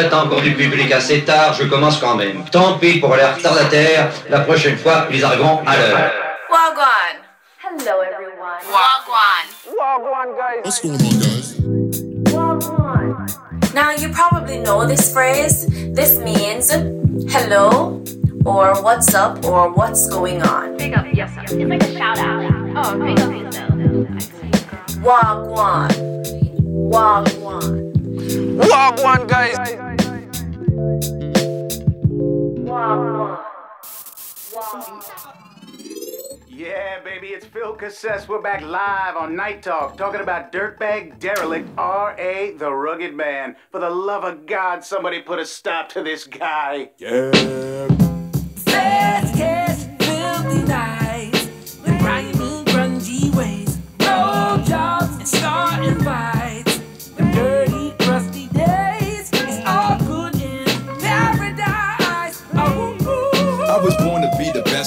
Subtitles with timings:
[0.00, 2.42] Attends encore du public assez tard, je commence quand même.
[2.50, 6.10] Tant pis pour les retardataires, la prochaine fois, ils arriveront à l'heure.
[6.50, 7.20] Wagwan.
[7.62, 8.62] Hello, everyone.
[8.72, 9.44] Wagwan.
[9.78, 10.64] Wagwan, guys.
[10.64, 11.54] What's going on, guys?
[12.32, 13.74] Wagwan.
[13.74, 15.66] Now, you probably know this phrase.
[15.92, 16.70] This means
[17.30, 18.02] hello,
[18.46, 20.78] or what's up, or what's going on.
[20.78, 21.42] Big up, yes, sir.
[21.42, 22.42] It's like a shout out.
[22.74, 23.70] Oh, big up yourself.
[25.04, 25.90] Wagwan.
[26.88, 27.92] Wagwan.
[28.56, 29.89] Wagwan, guys.
[32.66, 33.38] Wagwan.
[34.50, 35.04] Wagwan.
[36.48, 38.26] Yeah, baby, it's Phil Cassess.
[38.26, 42.54] We're back live on Night Talk talking about Dirtbag Derelict, R.A.
[42.58, 43.54] the Rugged Man.
[43.70, 46.90] For the love of God, somebody put a stop to this guy.
[46.98, 47.30] Yeah.
[48.56, 50.99] Fast cash, filthy nights,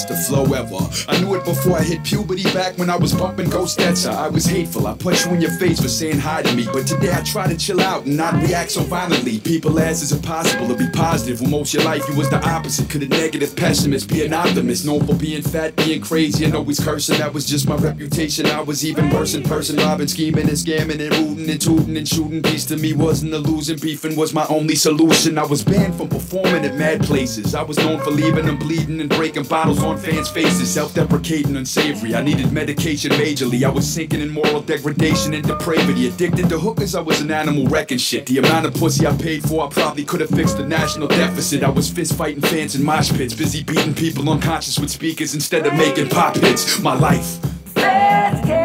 [0.05, 0.87] the flow ever.
[1.07, 3.79] I knew it before I hit puberty back when I was bumping Ghost.
[3.79, 4.87] I was hateful.
[4.87, 6.65] I punch you in your face for saying hi to me.
[6.71, 9.39] But today I try to chill out and not react so violently.
[9.39, 12.29] People ask, is it possible to be positive when most of your life you was
[12.29, 12.89] the opposite?
[12.89, 14.85] Could a negative pessimist be an optimist?
[14.85, 17.17] Known for being fat, being crazy, and always cursing.
[17.17, 18.45] That was just my reputation.
[18.47, 22.07] I was even worse in person, robbing, scheming, and scamming, and rooting, and tooting, and
[22.07, 22.41] shooting.
[22.43, 23.77] Peace to me wasn't a losing.
[23.79, 25.37] Beefing was my only solution.
[25.37, 27.55] I was banned from performing at mad places.
[27.55, 30.73] I was known for leaving them bleeding and breaking bottles on fans' faces.
[30.73, 32.15] Self deprecating, unsavory.
[32.15, 33.63] I needed medication majorly.
[33.63, 36.07] I was sinking in moral degradation and depravity.
[36.07, 38.25] Addicted to hookers, I was an animal wrecking shit.
[38.25, 41.63] The amount of pussy I paid for, I probably could have fixed the national deficit.
[41.63, 45.65] I was fist fighting fans in mosh pits, busy beating people unconscious with speakers instead
[45.65, 46.79] of making pop hits.
[46.79, 48.62] My life.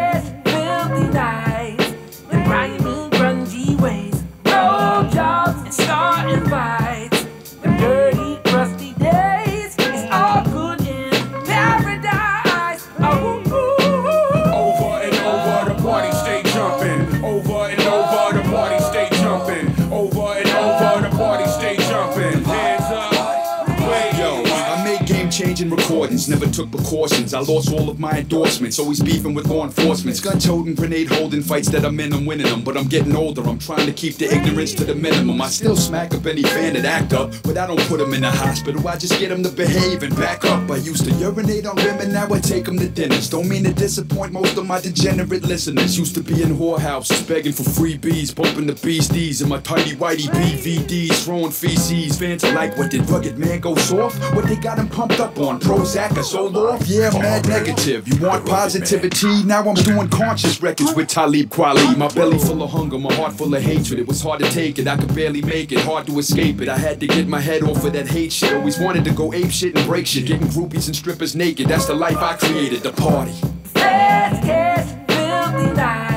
[27.39, 28.48] I lost all of my endorsements,
[28.79, 30.21] always beefing with law enforcement.
[30.21, 32.61] Gun toting, grenade holding fights that I'm in, I'm winning them.
[32.61, 35.41] But I'm getting older, I'm trying to keep the ignorance to the minimum.
[35.41, 38.21] I still smack up any fan that act up, but I don't put them in
[38.21, 38.85] the hospital.
[38.87, 40.69] I just get them to behave and back up.
[40.69, 43.29] I used to urinate on women, now I take them to dinners.
[43.29, 45.97] Don't mean to disappoint most of my degenerate listeners.
[45.97, 50.27] Used to be in whorehouses, begging for freebies, bumping the beasties in my tiny whitey
[50.27, 52.19] BVDs, throwing feces.
[52.19, 54.19] Fans are like, what did Rugged Man go soft?
[54.35, 55.59] What they got him pumped up on?
[55.59, 56.85] Prozac or sold off?
[56.87, 58.07] Yeah, mad negative.
[58.07, 59.43] You want positivity?
[59.43, 61.97] Now I'm doing conscious records with Talib Kweli.
[61.97, 63.99] My belly full of hunger, my heart full of hatred.
[63.99, 66.69] It was hard to take it, I could barely make it, hard to escape it.
[66.69, 68.53] I had to get my head off of that hate shit.
[68.53, 70.25] Always wanted to go ape shit and break shit.
[70.25, 73.33] Getting groupies and strippers naked, that's the life I created, the party.
[73.63, 76.08] Fast cash, filthy nights,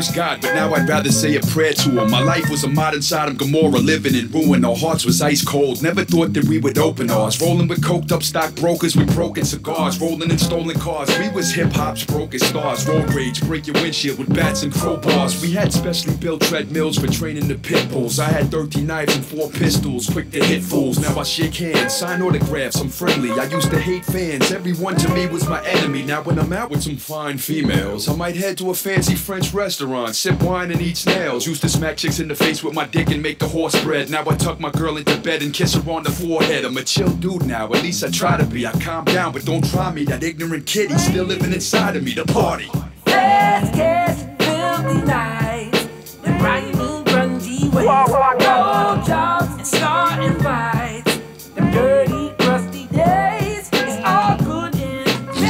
[0.00, 2.10] curse God, but now I'd rather say a prayer to him.
[2.10, 4.64] My life was a modern Sodom Gomorrah, living in ruin.
[4.64, 5.82] Our hearts was ice cold.
[5.82, 7.40] Never thought that we would open ours.
[7.40, 10.00] Rolling with coked up stockbrokers with broken cigars.
[10.00, 11.10] Rolling in stolen cars.
[11.18, 12.86] We was hip hop's broken stars.
[12.88, 15.42] Road rage, break your windshield with bats and crowbars.
[15.42, 18.18] We had specially built treadmills for training the pit bulls.
[18.18, 20.98] I had 13 knives and four pistols, quick to hit fools.
[20.98, 23.32] Now I shake hands, sign autographs, I'm friendly.
[23.32, 24.50] I used to hate fans.
[24.50, 26.02] Everyone to me was my enemy.
[26.02, 29.52] Now when I'm out with some fine females, I might head to a fancy French
[29.52, 31.46] restaurant, sip wine and eat snails.
[31.46, 34.10] Used to smack chicks in the face with my dick and make the horse bread.
[34.10, 36.64] Now I tuck my girl into bed and kiss her on the forehead.
[36.64, 38.66] I'm a chill dude now, at least I try to be.
[38.66, 40.04] I calm down, but don't try me.
[40.04, 42.12] That ignorant kid, he's still living inside of me.
[42.12, 42.68] The party.
[43.04, 46.72] Fast cash, filthy nights, the grimy,
[47.04, 49.29] grungy ways,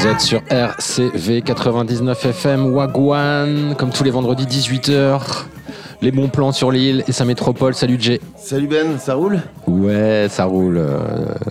[0.00, 5.20] Vous êtes sur RCV 99 FM Wagwan, comme tous les vendredis 18h.
[6.00, 7.74] Les bons plans sur l'île et sa métropole.
[7.74, 8.18] Salut Jay.
[8.38, 9.40] Salut Ben, ça roule?
[9.66, 10.78] Ouais, ça roule.
[10.78, 10.98] euh,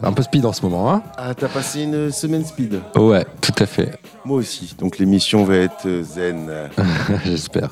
[0.01, 3.53] un peu speed en ce moment, hein Ah, t'as passé une semaine speed Ouais, tout
[3.59, 3.99] à fait.
[4.25, 6.49] Moi aussi, donc l'émission va être euh, zen.
[7.25, 7.69] J'espère.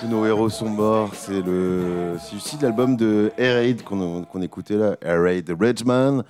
[0.00, 2.16] Tous nos héros sont morts, c'est le...
[2.26, 6.22] c'est aussi l'album de Air Raid qu'on qu'on écoutait là, Air Raid Regman,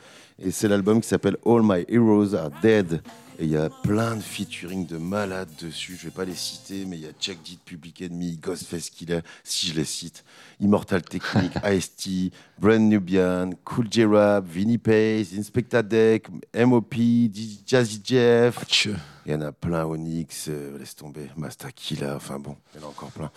[0.45, 3.01] et c'est l'album qui s'appelle All My Heroes Are Dead.
[3.41, 5.97] Et il y a plein de featuring de malades dessus.
[5.99, 9.21] Je vais pas les citer, mais il y a Chuck D, Public Enemy, Ghostface Killer,
[9.43, 10.25] si je les cite.
[10.61, 16.95] Immortal Technique, Ice-T, Brand Nubian, Cool J Rap, Vinny Pace, Inspecta Deck, MOP,
[17.67, 18.65] Jazzy Jeff.
[19.27, 22.85] Il y en a plein, Onyx, euh, laisse tomber, Master Killa, enfin bon, il y
[22.85, 23.31] en a encore plein.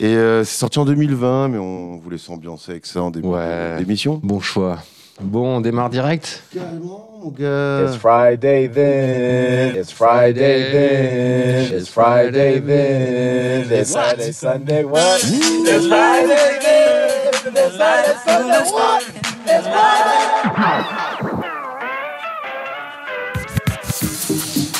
[0.00, 3.76] Et euh, c'est sorti en 2020, mais on voulait s'ambiancer avec ça en début Ouais.
[3.78, 4.20] d'émission.
[4.24, 4.82] Bon choix.
[5.20, 6.42] Bon, on démarre direct.
[6.54, 9.74] It's Friday then.
[9.76, 11.74] It's Friday then.
[11.74, 13.72] It's Friday then.
[13.72, 15.20] It's Saturday, Sunday, what?
[15.24, 17.32] It's Friday then.
[17.56, 19.02] It's Saturday, Sunday, what?
[19.46, 20.94] It's Friday.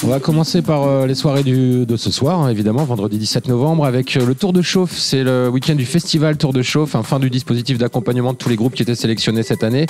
[0.08, 3.84] On va commencer par euh, les soirées de ce soir, hein, évidemment, vendredi 17 novembre,
[3.84, 4.96] avec euh, le Tour de Chauffe.
[4.96, 8.56] C'est le week-end du festival Tour de Chauffe, fin du dispositif d'accompagnement de tous les
[8.56, 9.84] groupes qui étaient sélectionnés cette année.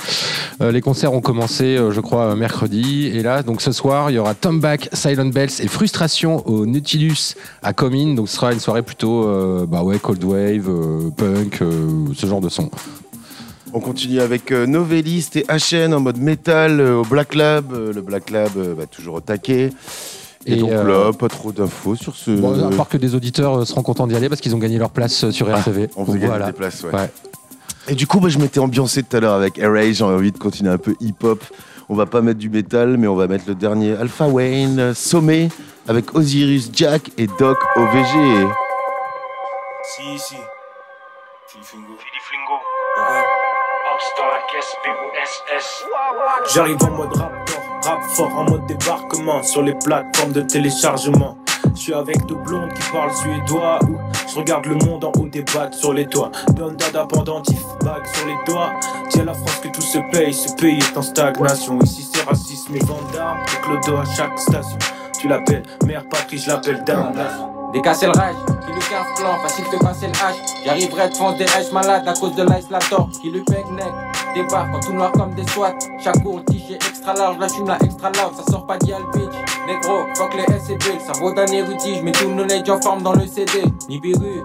[0.59, 3.05] Euh, les concerts ont commencé, je crois, mercredi.
[3.05, 6.65] Et là, donc ce soir, il y aura Tom Back, Silent Bells et Frustration au
[6.65, 8.15] Nautilus à Comines.
[8.15, 9.25] Donc ce sera une soirée plutôt,
[9.67, 10.69] bah ouais, cold wave,
[11.15, 11.63] punk,
[12.13, 12.69] ce genre de son.
[13.73, 17.71] On continue avec euh, Novelist et HN en mode métal euh, au Black Lab.
[17.73, 19.71] Euh, le Black Lab euh, va toujours au taquet.
[20.45, 22.31] Et, Et, donc euh, là, pas trop d'infos sur ce.
[22.31, 24.77] Bon, à part que des auditeurs euh, seront contents d'y aller parce qu'ils ont gagné
[24.79, 25.89] leur place euh, sur RTV.
[25.95, 26.45] on faisait gagner Voilà.
[26.47, 26.91] des places, ouais.
[26.93, 27.09] Ouais.
[27.89, 29.93] Et du coup, bah, je m'étais ambiancé tout à l'heure avec Array.
[29.93, 31.43] J'ai envie de continuer un peu hip-hop.
[31.89, 35.49] On va pas mettre du métal, mais on va mettre le dernier Alpha Wayne, Sommet,
[35.87, 38.47] avec Osiris Jack et Doc OVG.
[39.83, 40.35] Si, si.
[46.53, 51.37] J'arrive en mode raptor, rap fort en mode débarquement sur les plateformes de téléchargement.
[51.75, 53.79] Je suis avec deux blondes qui parlent suédois.
[54.27, 56.31] Je regarde le monde en haut des bacs sur les toits.
[56.53, 58.71] Donne dada pendentif, bague sur les doigts.
[59.09, 61.79] Dis à la France que tout se paye, ce pays est en stagnation.
[61.79, 64.77] Ici c'est racisme et vente d'armes, et clodo à chaque station.
[65.19, 67.13] Tu l'appelles mère patrie, je l'appelle dame.
[67.73, 68.35] Décasser le rage,
[68.65, 70.37] qui lui casse plan, facile de casser le hache.
[70.65, 72.67] J'arriverai te foncer des haches malades à cause de l'ice
[73.21, 73.65] qui lui pègue.
[74.35, 75.73] Débarque en tout noir comme des SWAT.
[76.03, 79.33] Chaque cours, t extra large, la fume la extra loud, ça sort pas d'Yal bitch.
[79.67, 83.13] Négro, fuck les SCP, le cerveau d'un érudit, j'mets tout le knowledge en forme dans
[83.13, 83.63] le CD.
[83.89, 84.43] Nibiru,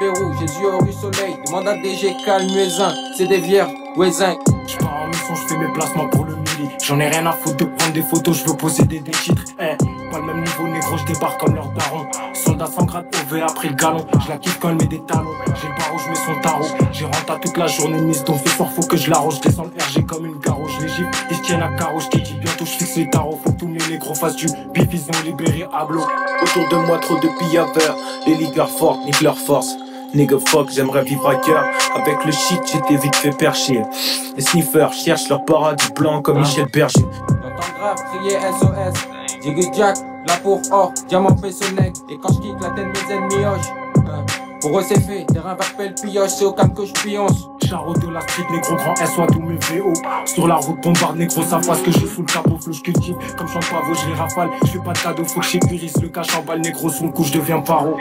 [0.00, 1.36] Nébérou, Jésus au rue soleil.
[1.46, 2.48] Demande à DG calme,
[3.16, 4.36] c'est des vierges, Wezin.
[4.66, 6.68] J'pars en mission, j'fais mes placements pour le midi.
[6.84, 9.42] J'en ai rien à foutre de prendre des photos, j'veux posséder des titres.
[9.60, 9.76] Eh,
[10.10, 12.06] pas le même niveau négro, j'débarque comme leur daron.
[12.32, 14.06] Soldat sans grade, OV après le galon.
[14.24, 15.34] J'la kiffe quand elle met des talons.
[15.60, 16.66] J'ai le barreau, j'mets son tarot.
[16.92, 19.36] J'ai rentré à toute la journée, mise donc ce soir faut que je l'arrose.
[19.36, 21.08] J'descends le RG comme une garo, gifle.
[21.30, 23.38] Ils se tiennent à carreau, j'te dis bientôt j'fixe les tarots.
[23.44, 26.02] Faut que tous les négros fassent du bif, ils ont libéré Ablo.
[26.42, 27.96] Autour de moi, trop de pillaveurs.
[28.26, 29.76] Les ligueurs fortes, nique leur force.
[30.14, 31.66] Nigga fuck, j'aimerais vivre ailleurs.
[31.94, 33.82] Avec le shit, j'étais vite fait percher.
[34.36, 37.00] Les sniffers cherchent leur paradis blanc comme Michel Berger.
[37.28, 39.17] J'entends grave crier SOS.
[39.42, 39.96] Jiggy Jack,
[40.26, 41.94] là pour or, diamant fait son neck.
[42.10, 43.66] Et quand je kick la tête, mes ennemis hoche.
[43.96, 44.24] Hein.
[44.60, 47.48] Pour eux, c'est fait, terrain verpel pioche, c'est au calme que je pionce.
[47.64, 49.92] Charo de la street, négro grand S, soit tous mes VO.
[50.24, 53.16] Sur la route, bombarde, négro, ça fasse que je sous le capot, flou, je cultive.
[53.36, 54.50] Comme chante pavot, je les rafale.
[54.64, 57.24] Je fais pas de cadeau, faut que j'épurise le cache en balle, négro, le coup,
[57.24, 57.96] je deviens paro.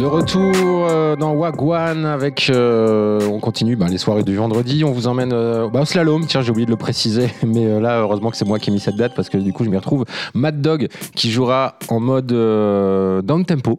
[0.00, 2.48] De retour euh, dans Wagwan avec.
[2.48, 4.82] euh, on continue bah, les soirées du vendredi.
[4.82, 6.24] On vous emmène euh, bah, au slalom.
[6.26, 7.28] Tiens, j'ai oublié de le préciser.
[7.46, 9.52] Mais euh, là, heureusement que c'est moi qui ai mis cette date parce que du
[9.52, 10.06] coup, je m'y retrouve.
[10.32, 13.78] Mad Dog qui jouera en mode down tempo.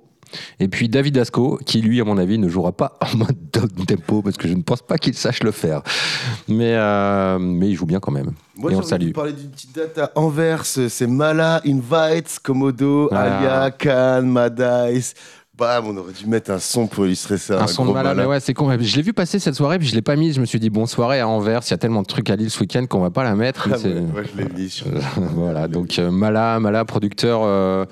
[0.62, 3.70] Et puis David Asco, qui lui, à mon avis, ne jouera pas en mode down
[3.88, 5.82] tempo parce que je ne pense pas qu'il sache le faire.
[6.48, 8.32] Mais, euh, mais il joue bien quand même.
[8.56, 9.12] Moi, Et on salue.
[9.12, 10.66] parler d'une petite date à Anvers.
[10.66, 13.22] C'est Mala, Invites, Komodo, Ah.
[13.22, 15.16] Alia, Khan, Madice.
[15.62, 17.62] Bam, on aurait dû mettre un son pour illustrer ça.
[17.62, 18.24] Un son de malade, Mala.
[18.24, 18.76] mais ouais, c'est con.
[18.80, 20.34] Je l'ai vu passer cette soirée, puis je l'ai pas mise.
[20.34, 22.36] Je me suis dit, bon, soirée à Anvers, il y a tellement de trucs à
[22.36, 23.70] Lille ce week-end qu'on va pas la mettre.
[23.72, 24.84] Ah ouais, ouais, je l'ai mis
[25.36, 27.86] voilà, donc euh, Mala, Mala, producteur, euh,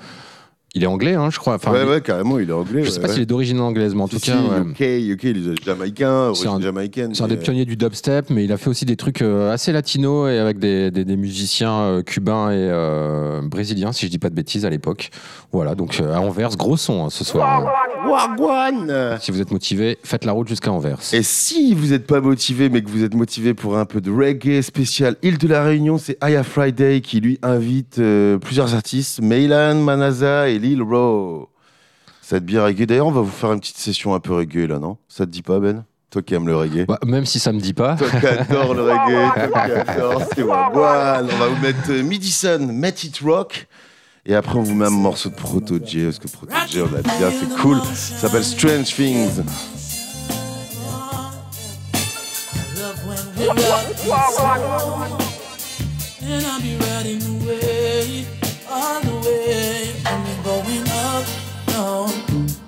[0.74, 1.54] il est anglais, hein, je crois.
[1.54, 2.84] Enfin, ouais, ouais, carrément, il est anglais.
[2.84, 3.14] Je sais ouais, pas ouais.
[3.14, 4.60] s'il est d'origine anglaise, mais en Si, tout si, cas, ouais.
[4.60, 4.80] UK,
[5.14, 7.14] UK, il est jamaïcain, C'est un- jamaïcaine.
[7.14, 9.52] C'est un des mais- pionniers du dubstep, mais il a fait aussi des trucs euh,
[9.52, 14.10] assez latinos et avec des, des- des musiciens euh, cubains et euh, brésiliens, si je
[14.10, 15.10] dis pas de bêtises, à l'époque.
[15.52, 17.64] Voilà, donc euh, à Anvers, gros son hein, ce soir.
[18.08, 20.98] Wagwan Si vous êtes motivé, faites la route jusqu'à Anvers.
[21.12, 24.10] Et si vous n'êtes pas motivé, mais que vous êtes motivé pour un peu de
[24.10, 29.20] reggae spécial Île de la Réunion, c'est Aya Friday qui lui invite euh, plusieurs artistes,
[29.20, 31.48] Meylan, Manaza et Lil Ro.
[32.22, 32.86] Ça va être bien reggae.
[32.86, 34.96] D'ailleurs, on va vous faire une petite session un peu reggae là, non?
[35.08, 35.84] Ça te dit pas, Ben?
[36.10, 36.86] Toi qui aimes le reggae.
[36.86, 37.96] Bah, même si ça me dit pas.
[37.96, 41.28] Toi qui adore le reggae, toi qui adore, c'est Wagwan.
[41.32, 43.68] On va vous mettre euh, Midison, Met It Rock.
[44.26, 46.86] Et après, on vous met un morceau de Proto J, parce que Proto J, on
[46.86, 47.78] a bien, c'est cool.
[47.94, 49.40] Ça s'appelle Strange Things.
[56.22, 58.26] And I'll be riding away,
[58.68, 60.29] all the way.
[61.80, 62.08] Down,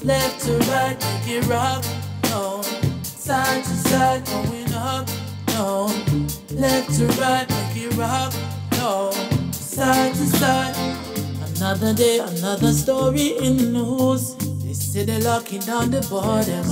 [0.04, 1.85] left to right, make it rock,
[2.23, 2.62] down,
[3.02, 5.07] side to side, going up,
[5.47, 5.90] down,
[6.52, 8.33] left to right, make it rock,
[8.71, 9.12] down,
[9.52, 10.76] side to side.
[11.57, 14.52] Another day, another story in the news.
[14.93, 16.69] Say they're locking down the borders.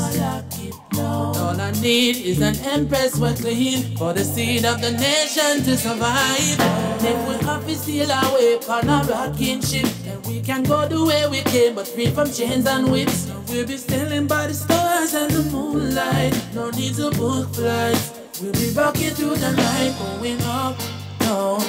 [0.98, 5.74] All I need is an empress we're clean for the seed of the nation to
[5.74, 6.60] survive.
[6.60, 10.64] And if we have to steal our way on a rocking ship, then we can
[10.64, 13.24] go the way we came, but free from chains and whips.
[13.26, 16.38] So we'll be sailing by the stars and the moonlight.
[16.54, 18.12] No need to book flights.
[18.42, 20.76] We'll be rocking through the night, going up,
[21.20, 21.62] down,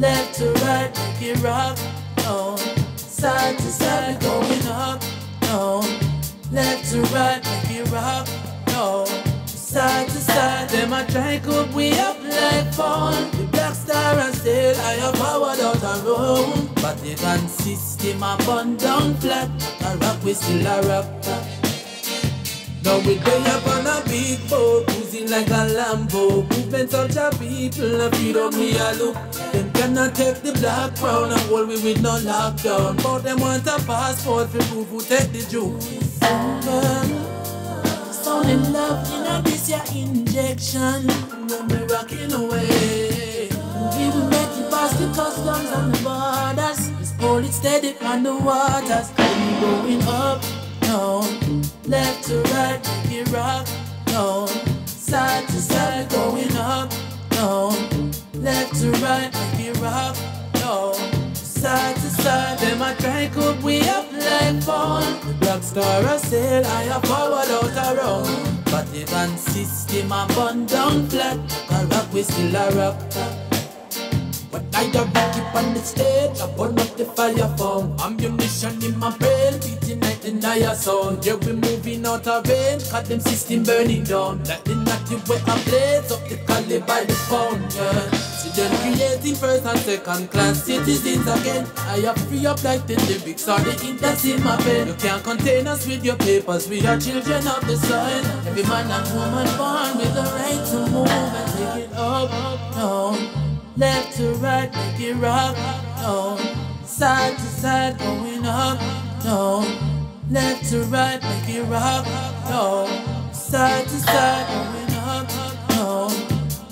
[0.00, 1.78] left to right, make it rock,
[2.16, 2.58] down,
[2.96, 5.00] side to side, going up,
[5.54, 5.82] down,
[6.50, 8.26] left to right, make it rock,
[8.66, 9.06] down,
[9.46, 10.68] side to side.
[10.68, 13.30] Them a try cook we up like fun.
[13.38, 18.36] The black star and sail higher powered out a room, but the gun system a
[18.46, 19.48] bun down flat.
[19.86, 21.63] A rock we still a rock.
[22.84, 26.46] Now we day up on a big boat, cruising like a Lambo.
[26.50, 29.16] Movement such a people, and feed on me a look.
[29.52, 33.02] Them cannot take the black crown and hold we with no lockdown.
[33.02, 36.18] But them want a passport for proof who take the juice.
[38.22, 41.08] Sound in love, you know this your injection.
[41.48, 43.48] When we rocking away.
[43.96, 47.12] We will make it past the customs and the borders.
[47.20, 49.08] Hold it steady on the waters.
[49.16, 50.42] We going up,
[50.94, 53.66] down, left to right, make it rock,
[54.06, 54.46] down,
[54.86, 56.88] side to side, going up,
[57.30, 57.74] down,
[58.34, 60.16] left to right, make it rock,
[60.52, 60.94] down,
[61.34, 62.58] side to side.
[62.58, 65.02] Them a try cook we up like fun.
[65.26, 68.64] The black star a sail, I a forward out around.
[68.70, 69.04] But the
[69.36, 71.38] system a bun down flat.
[71.70, 73.43] A rock we still a rock.
[74.84, 77.96] I a rock it on the stage, I burn up the fire phone.
[78.00, 81.24] Ammunition in my brain, beating like the Naya sound.
[81.24, 84.44] Yeah, we moving out of range, cause them system burning down.
[84.44, 88.10] Like the natty way I blaze up the cali by the pound, yeah.
[88.36, 91.66] See them creating first and second class citizens again.
[91.88, 94.88] I have free up like the lyrics or the that's in my pen.
[94.88, 98.24] You can't contain us with your papers, we are children of the sun.
[98.46, 102.28] Every man and woman born with the right to move and take it up,
[102.74, 103.43] down.
[103.76, 105.56] Left to right, make it rock,
[105.96, 106.38] down.
[106.84, 108.78] Side to side, going up,
[109.20, 109.66] down.
[110.30, 112.04] Left to right, make it rock,
[112.46, 113.34] down.
[113.34, 115.28] Side to side, going up,
[115.70, 116.08] down.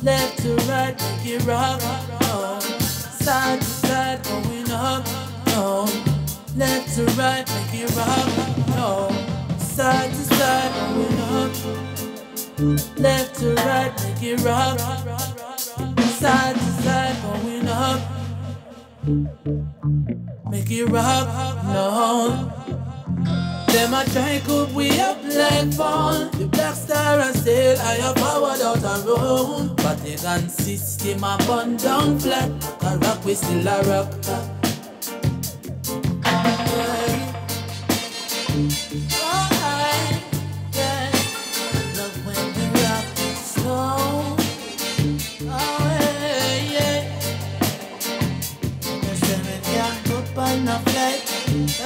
[0.04, 1.80] Left to right, make it rock,
[2.20, 2.60] down.
[2.60, 5.04] Side to side, going up,
[5.46, 5.88] down.
[6.56, 8.30] Left to right, make it rock,
[8.76, 9.58] down.
[9.58, 11.52] Side to side, going up.
[12.96, 15.51] Left to right, make it rock.
[16.22, 18.00] Side to side, going up.
[20.52, 22.48] Make it rock, no.
[23.66, 26.30] Them a try cook we up like fun.
[26.38, 29.76] The black star and sail I have powered out a road.
[29.78, 32.48] But the gun system a bun down flat.
[32.84, 34.71] A rock we still a rock.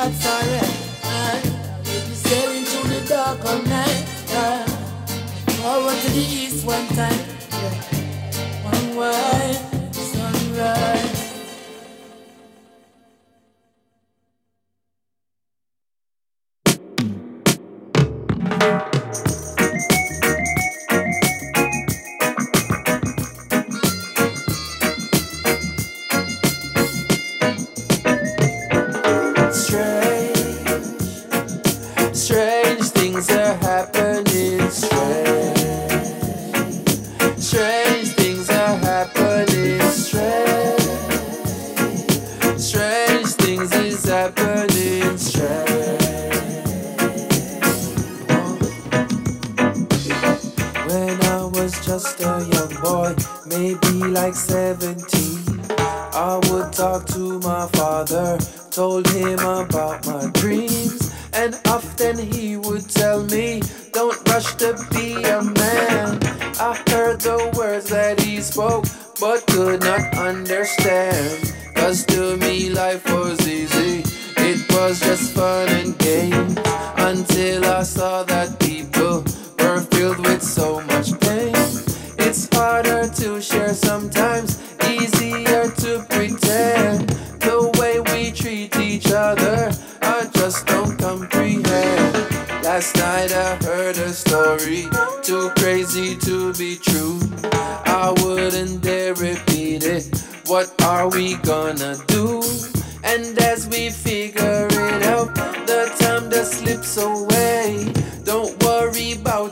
[0.06, 0.35] outside.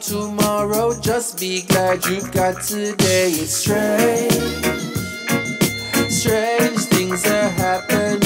[0.07, 3.31] Tomorrow, just be glad you've got today.
[3.31, 4.33] It's strange,
[6.11, 8.24] strange things are happening.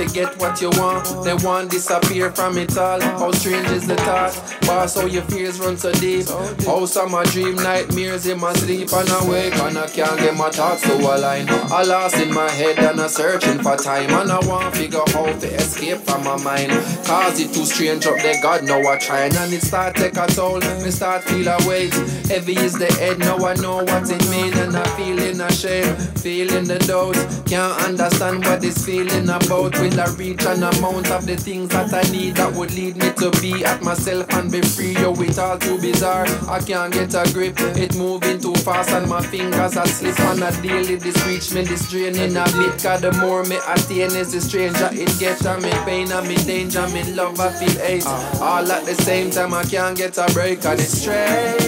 [0.00, 1.24] A get what you want.
[1.24, 3.00] They want disappear from it all.
[3.00, 4.32] How strange is the thought?
[4.62, 6.26] Boss, how your fears run so deep.
[6.64, 10.50] How some a dream nightmares in my sleep and awake and I can't get my
[10.50, 11.46] thoughts to align.
[11.48, 15.00] I lost in my head and I'm searching for time and I want to figure
[15.00, 16.72] out to escape from my mind.
[17.04, 20.26] Cause it too strange up there, God know I trying and it start take a
[20.26, 20.60] toll.
[20.60, 21.94] Me start feel a weight.
[22.28, 26.64] Heavy is the head, now I know what it mean and I feeling ashamed, feeling
[26.64, 27.16] the doubt.
[27.46, 29.74] Can't understand what this feeling about.
[29.88, 33.10] Will I reach an amount of the things that I need that would lead me
[33.12, 34.92] to be at myself and be free?
[34.92, 36.26] Yo, it's all too bizarre.
[36.46, 37.58] I can't get a grip.
[37.58, 40.96] It moving too fast and my fingers are slip on a daily.
[40.96, 42.82] This reach me, this draining a bit.
[42.82, 45.46] Cause the more me attain is the stranger it gets.
[45.46, 48.06] I'm in pain, I'm in danger, I'm in love, I feel hate.
[48.06, 51.64] All at the same time, I can't get a break and it's strange.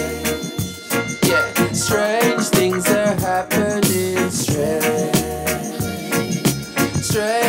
[1.25, 4.29] Yeah, strange things are happening.
[4.29, 5.15] Strange.
[7.01, 7.40] Strange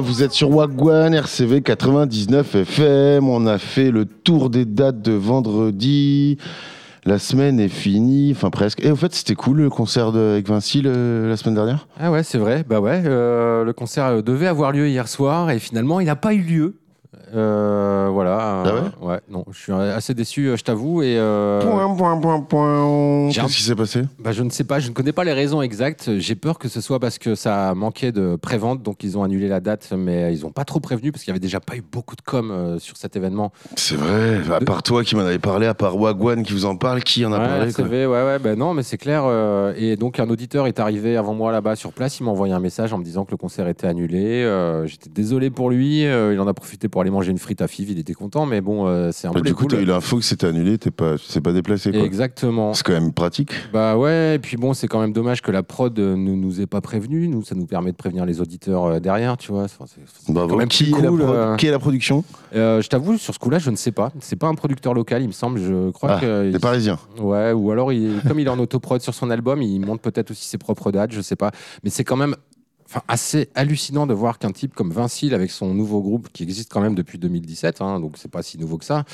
[0.00, 3.28] Vous êtes sur Wagwan, RCV 99 FM.
[3.28, 6.38] On a fait le tour des dates de vendredi.
[7.04, 8.84] La semaine est finie, enfin presque.
[8.84, 11.86] Et au fait, c'était cool le concert de- avec Vinci la semaine dernière?
[12.00, 12.64] Ah ouais, c'est vrai.
[12.68, 16.34] Bah ouais, euh, le concert devait avoir lieu hier soir et finalement, il n'a pas
[16.34, 16.74] eu lieu.
[17.34, 18.38] Euh, voilà.
[18.38, 21.02] Ah euh, ouais Non, je suis assez déçu, euh, je t'avoue.
[21.02, 23.30] Et euh, Point, point, point, point.
[23.30, 24.02] J'ai un- Qu'est-ce qui s'est passé?
[24.18, 26.10] Bah, je ne sais pas, je ne connais pas les raisons exactes.
[26.18, 29.48] J'ai peur que ce soit parce que ça manquait de prévente, donc ils ont annulé
[29.48, 31.82] la date, mais ils n'ont pas trop prévenu parce qu'il n'y avait déjà pas eu
[31.82, 33.52] beaucoup de com euh, sur cet événement.
[33.76, 36.76] C'est vrai, à part toi qui m'en avais parlé, à part Wagwan qui vous en
[36.76, 39.22] parle, qui en a Ouais, parlé quoi ouais, ouais, ben non, mais c'est clair.
[39.26, 42.18] euh, et donc, un auditeur est arrivé avant moi là-bas sur place.
[42.20, 44.42] Il m'a envoyé un message en me disant que le concert était annulé.
[44.86, 46.02] J'étais désolé pour lui.
[46.02, 47.90] il en a profité pour aller manger une frite à Fiv.
[47.90, 49.72] Il était content, mais bon, euh, c'est un Bah, peu du coup, cool.
[49.72, 52.00] t'as eu l'info que c'était annulé, t'es pas, tu t'es pas déplacé quoi.
[52.00, 52.74] Exactement.
[52.74, 53.52] C'est quand même pratique.
[53.72, 56.60] Bah ouais, et puis bon, c'est quand même dommage que la prod euh, ne nous
[56.60, 57.28] ait pas prévenu.
[57.28, 59.68] Nous, ça nous permet de prévenir les auditeurs euh, derrière, tu vois.
[59.68, 60.48] C'est- c'est Bravo.
[60.50, 62.24] quand même Qui, plus est la cool, prod- qui est la production?
[62.54, 64.10] Euh, je t'avoue, sur ce coup-là, je ne sais pas.
[64.20, 65.60] C'est pas un producteur local, il me semble.
[65.60, 66.50] Je crois Ah, que.
[66.50, 66.98] des Parisiens.
[67.20, 70.30] Ouais, ou alors, il, comme il est en autoprod sur son album, il monte peut-être
[70.30, 71.50] aussi ses propres dates, je sais pas.
[71.84, 72.34] Mais c'est quand même
[72.88, 76.72] enfin, assez hallucinant de voir qu'un type comme Vincile, avec son nouveau groupe qui existe
[76.72, 79.04] quand même depuis 2017, hein, donc c'est pas si nouveau que ça.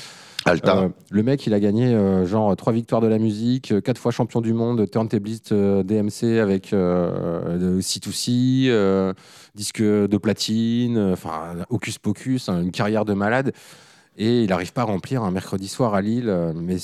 [0.45, 0.77] Alta.
[0.77, 3.97] Euh, le mec, il a gagné euh, genre trois victoires de la musique, euh, quatre
[3.97, 9.13] fois champion du monde, turntabliste euh, DMC avec euh, de C2C, euh,
[9.55, 13.53] disque de platine, enfin Hocus Pocus, hein, une carrière de malade.
[14.17, 16.33] Et il n'arrive pas à remplir un mercredi soir à Lille.
[16.55, 16.77] mais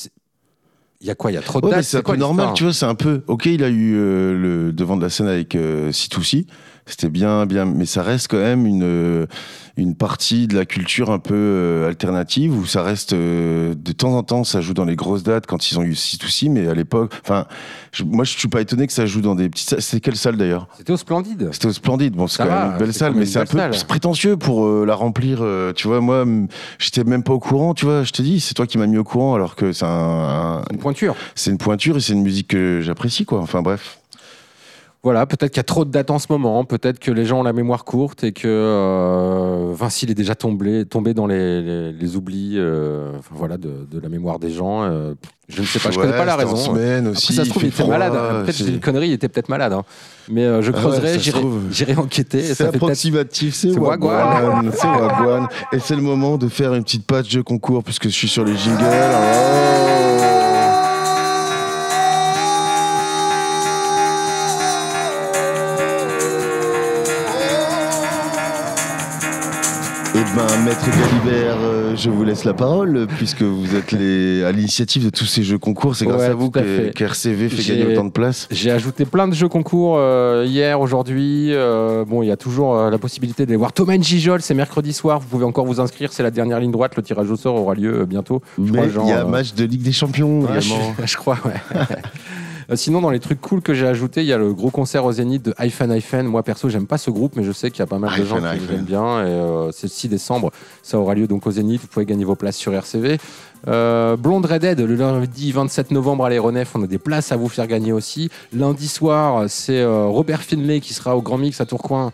[1.01, 1.83] il y a quoi Il y a trop de Ouais, dates?
[1.83, 3.23] c'est un quoi peu normal, tu vois, c'est un peu.
[3.27, 6.45] Ok, il a eu euh, le devant de la scène avec euh, C2C,
[6.91, 9.25] c'était bien, bien, mais ça reste quand même une, euh,
[9.77, 14.15] une partie de la culture un peu euh, alternative où ça reste euh, de temps
[14.17, 16.73] en temps, ça joue dans les grosses dates quand ils ont eu C2C, mais à
[16.73, 17.45] l'époque, enfin,
[18.05, 19.81] moi je suis pas étonné que ça joue dans des petites salles.
[19.81, 20.67] C'était quelle salle d'ailleurs?
[20.77, 21.49] C'était au Splendide.
[21.53, 22.13] C'était au Splendide.
[22.15, 23.71] Bon, c'est quand va, même une belle salle, mais c'est un peu salle.
[23.87, 25.43] prétentieux pour euh, la remplir.
[25.75, 26.25] tu vois, moi,
[26.79, 27.73] j'étais même pas au courant.
[27.73, 29.85] Tu vois, je te dis, c'est toi qui m'as mis au courant, alors que c'est
[29.85, 29.87] un,
[30.59, 31.15] un- Une pointure.
[31.35, 33.39] c'est une pointure et c'est une musique que j'apprécie, quoi.
[33.39, 33.99] Enfin bref.
[35.03, 37.39] Voilà, peut-être qu'il y a trop de dates en ce moment, peut-être que les gens
[37.39, 41.59] ont la mémoire courte et que euh, Vinci il est déjà tombé, tombé dans les,
[41.63, 44.83] les- les oublis euh, enfin, voilà, de, de la mémoire des gens.
[44.83, 45.15] euh,
[45.49, 46.55] je ne sais pas, je Ouais, connais pas la raison.
[46.55, 48.13] semaine Après, aussi, ça se trouve, il était froid, malade.
[48.51, 49.73] C'est- j'ai une connerie, il était peut-être malade.
[49.73, 49.81] hein.
[50.29, 52.43] Mais je Ah ouais, creuserai, ça se j'irai enquêter.
[52.43, 53.71] C'est peut-être- approximatif, c'est.
[53.71, 54.71] Wagwan.
[54.71, 55.47] C'est Wagwan.
[55.73, 58.45] Et c'est le moment de faire une petite patch de concours puisque je suis sur
[58.45, 58.77] les jingles.
[58.83, 60.20] Oh.
[70.35, 75.03] Ben, Maître Galibert, euh, je vous laisse la parole, puisque vous êtes les, à l'initiative
[75.05, 75.95] de tous ces jeux concours.
[75.95, 76.93] C'est grâce Ouais, à vous fait.
[76.95, 78.47] qu'RCV fait J'ai- gagner autant de places.
[78.49, 81.47] J'ai ajouté plein de jeux concours euh, hier, aujourd'hui.
[81.53, 85.19] Euh, bon, il y a toujours la possibilité d'aller voir Thomas Gijol, c'est mercredi soir.
[85.19, 86.95] Vous pouvez encore vous inscrire, c'est la dernière ligne droite.
[86.95, 88.41] Le tirage au sort aura lieu bientôt.
[88.57, 90.73] Je Mais il y a un match de Ligue des Champions Ouais, je,
[91.05, 91.77] je crois, ouais.
[92.71, 95.05] Euh, Sinon, dans les trucs cool que j'ai ajouté, il y a le gros concert
[95.05, 96.25] au Zénith de Hyphen Hyphen.
[96.25, 98.25] Moi, perso, j'aime pas ce groupe, mais je sais qu'il y a pas mal de
[98.25, 99.25] gens Hyphen qui l'aiment bien.
[99.25, 100.51] Et euh, c'est le 6 décembre.
[100.81, 101.81] Ça aura lieu donc au Zénith.
[101.81, 103.17] Vous pouvez gagner vos places sur RCV.
[103.67, 107.49] Euh, Blonde Redhead, le lundi 27 novembre à l'aéronef, on a des places à vous
[107.49, 108.29] faire gagner aussi.
[108.53, 112.11] Lundi soir, c'est euh, Robert Finlay qui sera au Grand Mix à Tourcoing.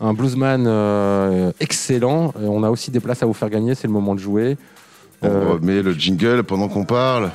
[0.00, 2.32] Un bluesman euh, excellent.
[2.40, 3.74] Et on a aussi des places à vous faire gagner.
[3.74, 4.56] C'est le moment de jouer.
[5.22, 7.30] On remet le jingle pendant qu'on parle.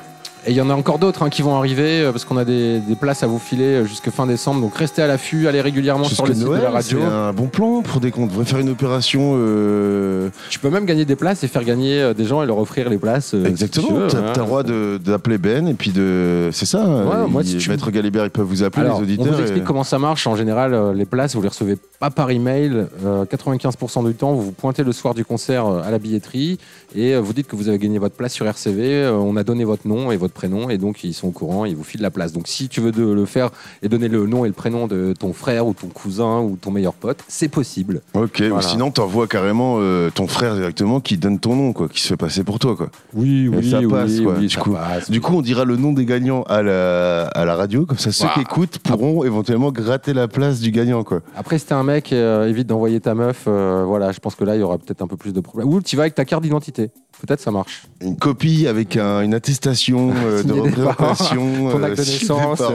[0.46, 2.44] Et il y en a encore d'autres hein, qui vont arriver euh, parce qu'on a
[2.44, 4.60] des, des places à vous filer euh, jusque fin décembre.
[4.60, 6.98] Donc restez à l'affût, allez régulièrement sur le site Noël, de la radio.
[7.00, 8.24] C'est un bon plan pour des comptes.
[8.24, 9.36] On devrait faire une opération.
[9.38, 12.90] euh, Tu peux même gagner des places et faire gagner des gens et leur offrir
[12.90, 13.32] les places.
[13.34, 14.06] euh, si Exactement.
[14.08, 14.32] tu T'as hein.
[14.36, 16.50] le droit d'appeler Ben et puis de.
[16.52, 16.84] C'est ça.
[16.84, 19.34] Ouais, moi, si tu- Maître Galibert, ils peuvent vous appeler Alors, les on auditeurs.
[19.36, 20.26] vous explique et- comment ça marche.
[20.26, 22.84] En général, les places, vous les recevez pas par email.
[23.04, 26.58] Euh, 95% du temps, vous vous pointez le soir du concert à la billetterie
[26.94, 29.08] et vous dites que vous avez gagné votre place sur RCV.
[29.08, 31.74] On a donné votre nom et votre prénom et donc ils sont au courant, ils
[31.76, 32.32] vous filent la place.
[32.32, 33.50] Donc si tu veux de- le faire
[33.82, 36.70] et donner le nom et le prénom de ton frère ou ton cousin ou ton
[36.70, 38.00] meilleur pote, c'est possible.
[38.14, 42.00] Ok, ou sinon t'envoies carrément euh, ton frère directement qui donne ton nom, quoi, qui
[42.00, 42.90] se fait passer pour toi, quoi.
[43.14, 44.34] Oui, Et oui, ça oui, passe, quoi.
[44.34, 45.10] oui, du, ça coup, passe.
[45.10, 48.12] du coup, on dira le nom des gagnants à la, à la radio, comme ça
[48.12, 51.20] ceux qui écoutent pourront éventuellement gratter la place du gagnant, quoi.
[51.36, 53.44] Après, si t'es un mec, euh, évite d'envoyer ta meuf.
[53.46, 55.68] euh, voilà, je pense que là, il y aura peut-être un peu plus de problèmes.
[55.72, 56.90] Ou tu vas avec ta carte d'identité.
[57.26, 57.82] Peut-être ça marche.
[58.02, 62.62] Une copie avec un- une attestation euh, de représentation, ton acte de signée des naissance.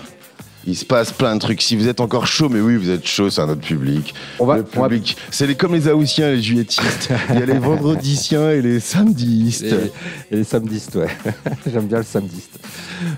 [0.66, 1.62] Il se passe plein de trucs.
[1.62, 4.14] Si vous êtes encore chaud, mais oui, vous êtes chaud, c'est un autre public.
[4.38, 7.08] On va- le va- public, c'est les, comme les Haussiens, les Juilletistes.
[7.30, 9.62] Il y a les Vendredisiens et les Samedistes.
[9.64, 11.08] Et, et les samedistes, ouais.
[11.72, 12.58] J'aime bien le samediste.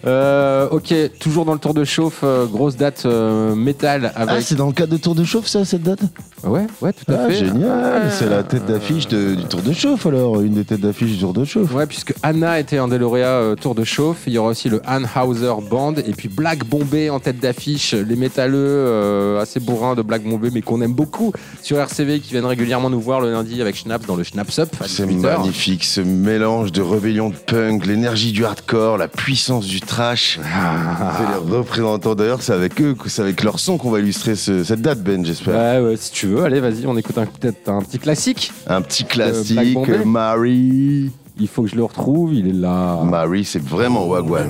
[0.06, 4.54] Euh, ok, toujours dans le tour de chauffe, euh, grosse date euh, métal Ah, c'est
[4.54, 6.00] dans le cadre de Tour de Chauffe, ça, cette date?
[6.44, 7.34] Ouais, ouais, tout à Ah, fait.
[7.34, 8.02] génial.
[8.06, 8.10] Ah.
[8.10, 10.40] C'est la tête d'affiche du Tour de Chauffe, alors.
[10.40, 11.72] Une des têtes d'affiche du Tour de Chauffe.
[11.74, 14.18] Ouais, puisque Anna était un des lauréats Tour de chauffe.
[14.26, 17.94] Il y aura aussi le Anne Hauser Band et puis Black Bombay en tête d'affiche.
[17.94, 22.30] Les métalleux euh, assez bourrins de Black Bombay, mais qu'on aime beaucoup sur RCV qui
[22.32, 24.68] viennent régulièrement nous voir le lundi avec Schnaps dans le Schnaps Up.
[24.86, 25.40] C'est 18 heures.
[25.40, 30.38] magnifique, ce mélange de rébellion de punk, l'énergie du hardcore, la puissance du trash.
[30.44, 31.16] Ah.
[31.18, 34.64] C'est les représentants d'ailleurs, c'est avec eux, c'est avec leur son qu'on va illustrer ce-
[34.64, 35.54] cette date, Ben, j'espère.
[35.82, 38.52] Ouais, ouais, si tu veux, allez, vas-y, on écoute peut-être un petit classique.
[38.66, 41.10] Un petit classique, Bombay.
[41.42, 43.02] Il faut que je le retrouve, il est là.
[43.02, 44.48] Marie, c'est vraiment Wagwan.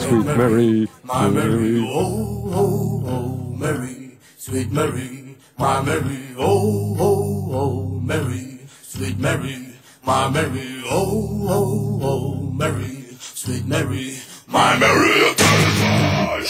[0.00, 0.86] Sweet Mary.
[1.02, 9.18] My Mary, oh, oh, oh, Mary, sweet Mary, my Mary, oh, oh, oh, Mary, sweet
[9.18, 9.56] Mary,
[10.06, 16.46] my Mary, oh, oh, oh, Mary, sweet Mary, my Mary, Mary,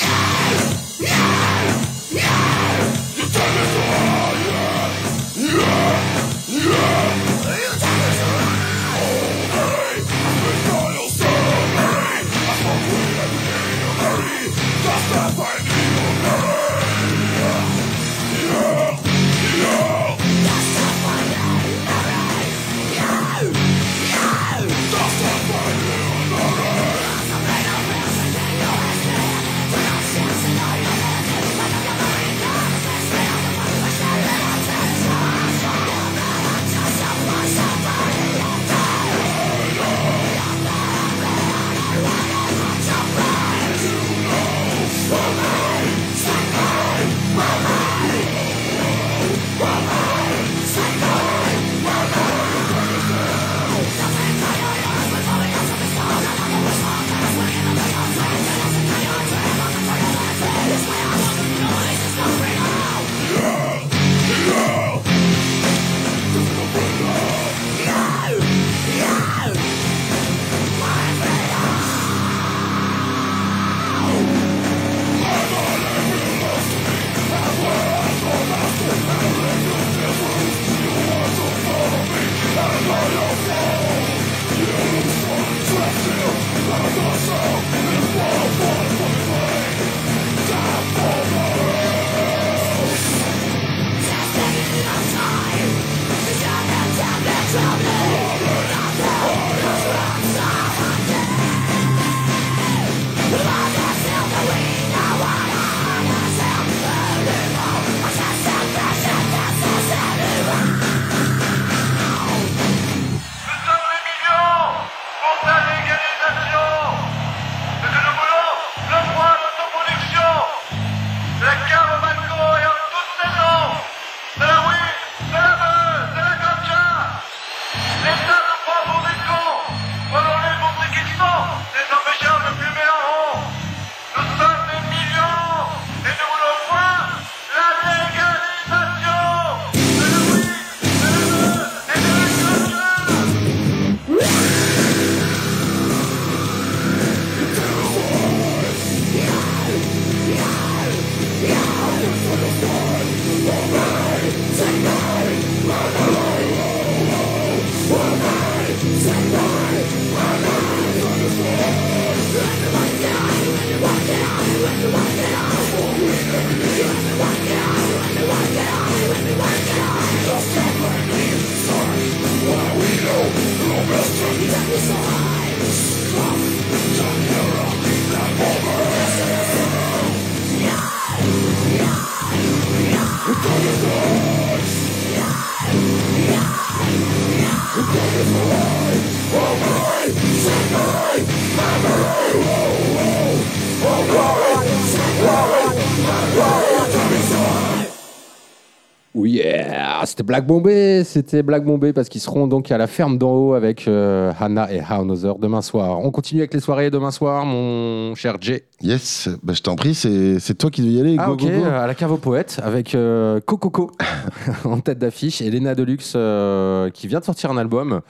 [200.31, 203.89] Black Bombay, c'était Black Bombay parce qu'ils seront donc à la ferme d'en haut avec
[203.89, 205.99] euh, Hannah et Haunozer demain soir.
[205.99, 208.63] On continue avec les soirées demain soir, mon cher Jay.
[208.81, 211.17] Yes, bah, je t'en prie, c'est toi qui dois y aller.
[211.19, 211.65] Ah go, ok, go, go.
[211.65, 213.91] à la cave aux poètes avec euh, Cococo
[214.65, 218.01] en tête d'affiche et Lena Deluxe euh, qui vient de sortir un album.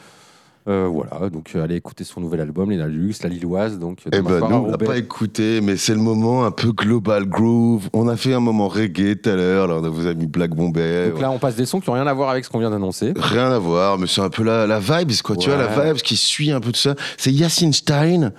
[0.68, 3.79] Euh, voilà, donc euh, allez écouter son nouvel album, Lena Deluxe, la Lilloise.
[3.79, 6.73] Donc, Eh demain ben, nous, on l'a pas écouté, mais c'est le moment un peu
[6.73, 7.88] global groove.
[7.94, 10.55] On a fait un moment reggae tout à l'heure, là, on vous a mis Black
[10.55, 11.11] Bombay.
[11.11, 12.70] Donc là, on passe des sons qui n'ont rien à voir avec ce qu'on vient
[12.70, 13.14] d'annoncer.
[13.16, 15.37] Rien à voir, mais c'est un peu la, la vibes, quoi.
[15.37, 16.94] Tu vois, la vibes qui suit un peu tout ça.
[17.16, 18.33] C'est Yacine Stein.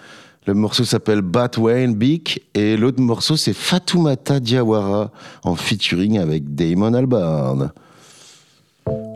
[0.47, 2.43] Le morceau s'appelle Batwayne Beak.
[2.55, 5.11] Et l'autre morceau, c'est Fatoumata Diawara
[5.43, 7.71] en featuring avec Damon Albarn.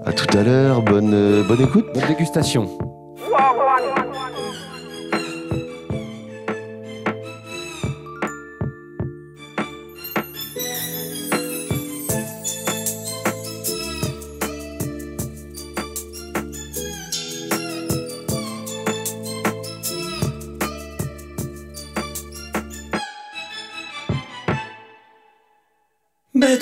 [0.06, 0.84] À tout à l'heure.
[0.84, 1.86] Bonne, euh, bonne écoute.
[1.96, 2.95] Bonne dégustation.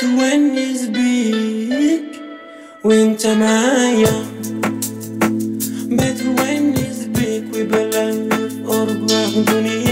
[0.03, 2.03] بتونس بيك
[2.83, 4.25] وانت معايا
[5.87, 9.82] بتونس بيك وبلف قربك دنيا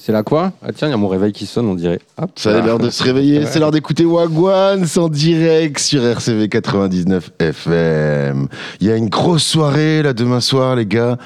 [0.00, 0.52] C'est là quoi?
[0.62, 1.98] Ah tiens, il y a mon réveil qui sonne, on dirait.
[2.22, 6.48] Hop, Ça a l'heure de se réveiller, c'est l'heure d'écouter Wagwan en direct sur RCV
[6.48, 8.48] 99 FM.
[8.80, 11.18] Il y a une grosse soirée là demain soir les gars.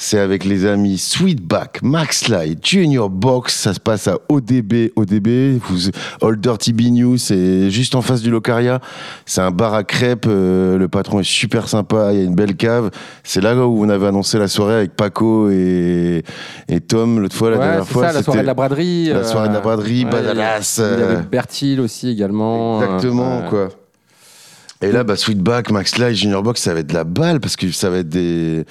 [0.00, 3.52] C'est avec les amis Sweetback, Max Light, Junior Box.
[3.56, 4.92] Ça se passe à ODB.
[4.94, 5.58] ODB,
[6.20, 8.78] Old Dirty B News, c'est juste en face du Locaria.
[9.26, 10.26] C'est un bar à crêpes.
[10.28, 12.12] euh, le patron est super sympa.
[12.12, 12.92] Il y a une belle cave.
[13.24, 16.22] C'est là où on avait annoncé la soirée avec Paco et,
[16.68, 18.06] et Tom l'autre fois, la Ouais, dernière c'est fois.
[18.06, 19.06] ça, la soirée de la braderie.
[19.06, 20.80] La soirée de la euh, braderie, Badalas.
[20.80, 22.80] Il y avait Bertil aussi également.
[22.84, 23.68] Exactement, euh, quoi.
[24.80, 27.56] Et là, bah, Sweetback, Max Light, Junior Box, ça va être de la balle parce
[27.56, 28.64] que ça va être des.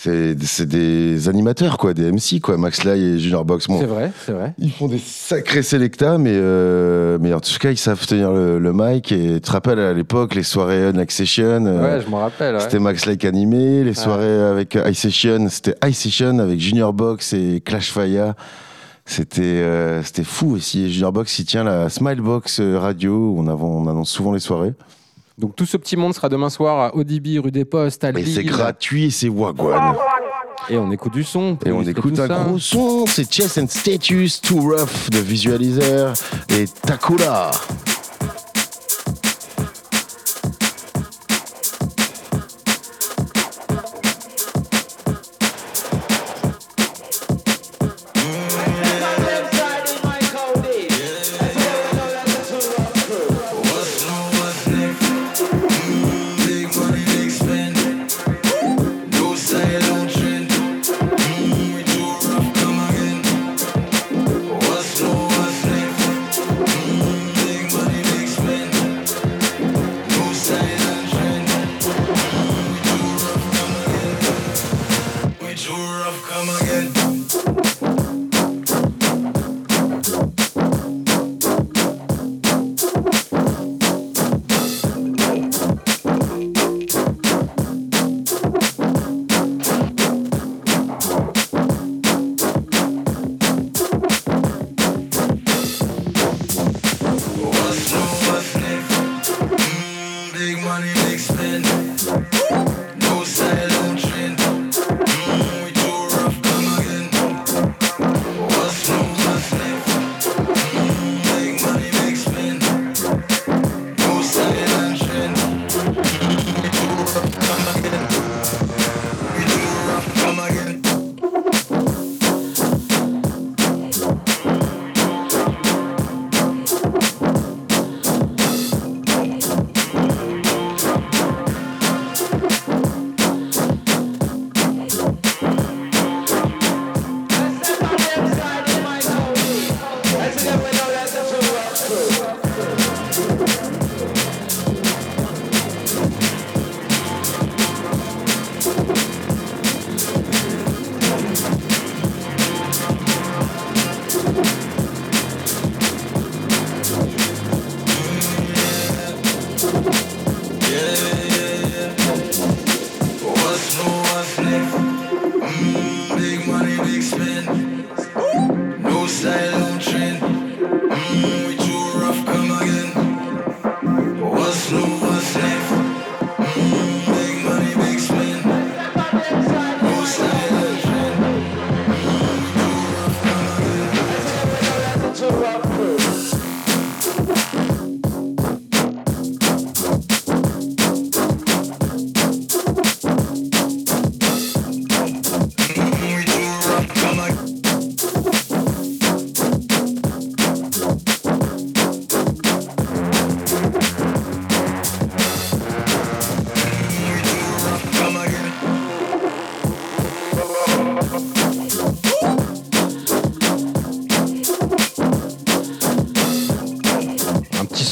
[0.00, 2.56] C'est des animateurs, quoi, des MC, quoi.
[2.56, 3.66] Max Light et Junior Box.
[3.66, 4.54] Bon, C'est vrai, c'est vrai.
[4.58, 8.60] ils font des sacrés sélectas, mais, euh, mais en tout cas, ils savent tenir le,
[8.60, 9.10] le mic.
[9.10, 11.66] Et tu te rappelles à l'époque, les soirées Unlock Session.
[11.66, 12.54] euh, Ouais, je m'en rappelle.
[12.54, 12.60] ouais.
[12.60, 13.82] C'était Max Like animé.
[13.82, 18.34] Les soirées avec High Session, c'était High Session avec Junior Box et Clash Fire.
[19.04, 20.84] C'était euh, c'était fou aussi.
[20.84, 23.14] Et Junior Box, il tient la Smilebox euh, radio.
[23.34, 24.74] où On, on annonce souvent les soirées.
[25.38, 28.12] Donc tout ce petit monde sera demain soir à ODB, rue des Postes, à Et
[28.12, 28.34] Lille.
[28.34, 29.94] c'est gratuit et c'est Wagwan.
[30.68, 31.56] Et on écoute du son.
[31.64, 32.42] Et on écoute un ça.
[32.44, 33.06] gros son.
[33.06, 36.12] C'est Chess and Status, Too Rough de Visualizer
[36.48, 37.52] et Takula.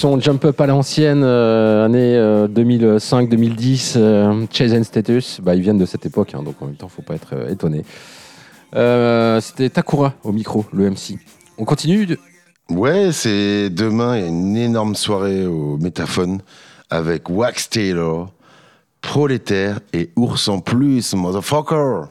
[0.07, 5.41] Son jump up à l'ancienne, euh, année 2005-2010, euh, Chase and Status.
[5.43, 7.49] Bah, ils viennent de cette époque, hein, donc en même temps, faut pas être euh,
[7.51, 7.85] étonné.
[8.77, 11.19] Euh, C'était Takura au micro, le MC.
[11.59, 12.19] On continue de-
[12.71, 16.39] Ouais, c'est demain, il y a une énorme soirée au Métaphone
[16.89, 18.31] avec Wax Taylor,
[19.01, 22.03] Prolétaire et Ours en plus, motherfucker.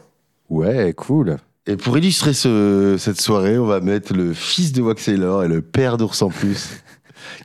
[0.49, 1.37] Ouais, cool.
[1.65, 5.47] Et pour illustrer ce- cette soirée, on va mettre le fils de Wax Taylor et
[5.47, 6.71] le père d'Ours en plus,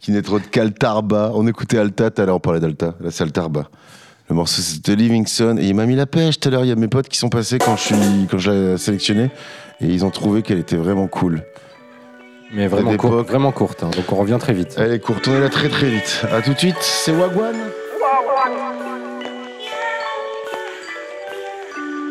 [0.01, 1.31] qui n'est autre qu'Altarba.
[1.35, 3.68] On écoutait Alta, tout à l'heure on parlait d'Alta, là c'est Altarba.
[4.28, 6.72] Le morceau c'était Livingstone et il m'a mis la pêche tout à l'heure, il y
[6.72, 7.97] a mes potes qui sont passés quand je suis
[8.31, 9.31] quand je l'ai sélectionné
[9.81, 11.43] Et ils ont trouvé qu'elle était vraiment cool.
[12.53, 14.74] Mais vraiment, cour- vraiment courte, hein, donc on revient très vite.
[14.76, 16.24] Elle est courte, on est là très très vite.
[16.33, 17.55] À tout de suite, c'est Wagwan.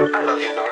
[0.02, 0.66] I love you, Nora.
[0.66, 0.69] You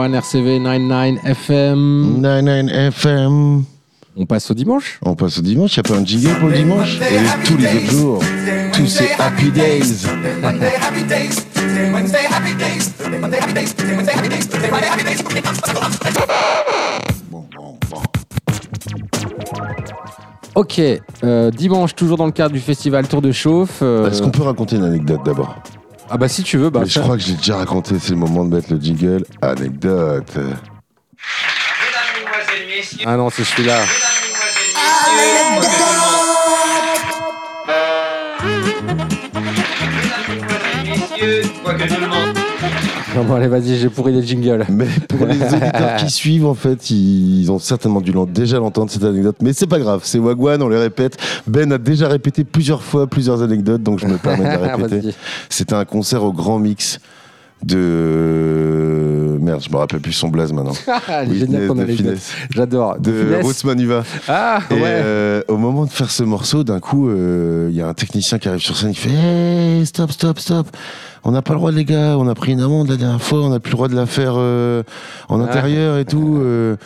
[0.00, 2.20] 1 RCV 99 FM.
[2.22, 3.64] 99 FM.
[4.16, 4.98] On passe au dimanche?
[5.02, 6.98] On passe au dimanche, il n'y a pas un jingle pour le dimanche?
[7.00, 8.22] Et tous les autres jours,
[8.74, 10.06] tous ces happy days.
[20.54, 20.80] Ok,
[21.24, 23.78] euh, dimanche, toujours dans le cadre du festival Tour de Chauffe.
[23.80, 25.56] Euh, Est-ce qu'on peut raconter une anecdote d'abord?
[26.14, 28.16] Ah bah si tu veux, bah Mais je crois que j'ai déjà raconté, c'est le
[28.16, 29.24] moment de mettre le jingle.
[29.40, 30.38] Anecdote.
[33.06, 33.82] Ah non, c'est celui-là.
[41.62, 42.36] Quoique tout le monde.
[43.14, 44.64] Non, bon, allez, vas-y, j'ai pourri les jingles.
[44.70, 49.04] Mais pour les auditeurs qui suivent, en fait, ils ont certainement dû déjà l'entendre cette
[49.04, 49.36] anecdote.
[49.42, 51.18] Mais c'est pas grave, c'est Wagwan, on les répète.
[51.46, 55.14] Ben a déjà répété plusieurs fois plusieurs anecdotes, donc je me permets de la répéter.
[55.48, 56.98] C'était un concert au Grand Mix
[57.64, 59.38] de.
[59.40, 60.72] Merde, je me rappelle plus son blaze maintenant.
[61.08, 61.86] Ah, génial de.
[61.86, 62.32] Finesse.
[62.50, 62.98] J'adore.
[62.98, 63.44] De Finesse.
[63.44, 64.04] Roots Manuva.
[64.28, 64.80] Ah, Et ouais.
[64.84, 68.38] euh, au moment de faire ce morceau, d'un coup, euh, il y a un technicien
[68.38, 70.68] qui arrive sur scène, il fait hey, stop, stop, stop.
[71.24, 72.16] On n'a pas le droit, les gars.
[72.18, 73.40] On a pris une amende la dernière fois.
[73.42, 74.82] On n'a plus le droit de la faire euh,
[75.28, 75.44] en Ah.
[75.44, 76.38] intérieur et tout.
[76.40, 76.76] Euh,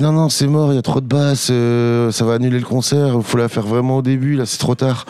[0.00, 0.72] non, non, c'est mort.
[0.72, 1.50] Il y a trop de basses.
[2.16, 3.14] ça va annuler le concert.
[3.16, 4.34] Il faut la faire vraiment au début.
[4.36, 5.04] Là, c'est trop tard.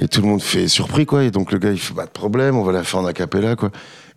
[0.00, 1.24] Et tout le monde fait surpris, quoi.
[1.24, 2.56] Et donc le gars, il fait pas de problème.
[2.56, 3.70] On va la faire en acapella, quoi.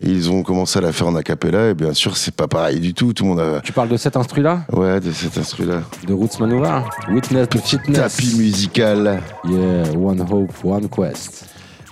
[0.03, 1.69] Et ils ont commencé à la faire en acapella.
[1.69, 3.13] Et bien sûr, c'est pas pareil du tout.
[3.13, 3.61] Tout le monde a.
[3.61, 5.81] Tu parles de cet instru-là Ouais, de cet instru-là.
[6.07, 6.79] De Roots Maneuver
[7.09, 7.97] Witness the Fitness.
[7.97, 9.21] Tapis musical.
[9.45, 11.45] Yeah, one hope, one quest.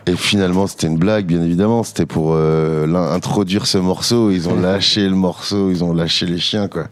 [0.07, 1.83] Et finalement, c'était une blague, bien évidemment.
[1.83, 4.31] C'était pour euh, introduire ce morceau.
[4.31, 6.87] Ils ont lâché le morceau, ils ont lâché les chiens, quoi.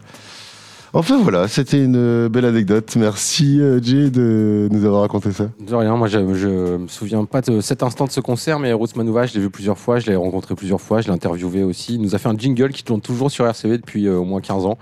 [0.94, 2.94] Enfin voilà, c'était une euh, belle anecdote.
[2.96, 5.50] Merci euh, Jay de nous avoir raconté ça.
[5.60, 8.72] De rien, moi je, je me souviens pas de cet instant de ce concert, mais
[8.72, 11.62] Roots Manouva, je l'ai vu plusieurs fois, je l'ai rencontré plusieurs fois, je l'ai interviewé
[11.62, 11.94] aussi.
[11.94, 14.40] Il nous a fait un jingle qui tourne toujours sur RCV depuis euh, au moins
[14.40, 14.78] 15 ans,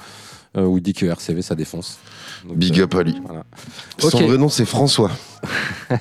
[0.58, 1.98] où il dit que RCV ça défonce.
[2.48, 3.20] Donc, Big euh, up à lui.
[3.26, 3.44] Voilà.
[3.98, 4.22] Son Ok.
[4.22, 5.10] vrai nom, c'est François.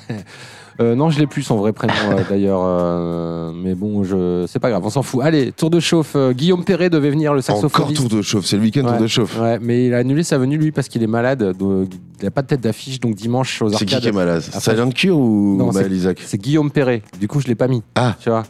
[0.81, 4.45] Euh, non, je l'ai plus son vrai prénom euh, d'ailleurs, euh, mais bon, je...
[4.47, 5.21] c'est pas grave, on s'en fout.
[5.23, 6.17] Allez, tour de chauffe.
[6.31, 8.01] Guillaume Perret devait venir le Encore saxophoniste.
[8.01, 9.39] tour de chauffe, c'est le week-end tour de chauffe.
[9.39, 11.55] Ouais, mais il a annulé sa venue lui parce qu'il est malade.
[11.57, 11.89] donc
[12.21, 13.89] il a pas de tête d'affiche, donc dimanche aux C'est arcades.
[13.89, 17.01] qui qui est malade Après, Silent Cure ou Non, c'est- Isaac C'est Guillaume Perret.
[17.19, 17.81] Du coup, je l'ai pas mis.
[17.95, 18.15] Ah.
[18.19, 18.43] Tu vois.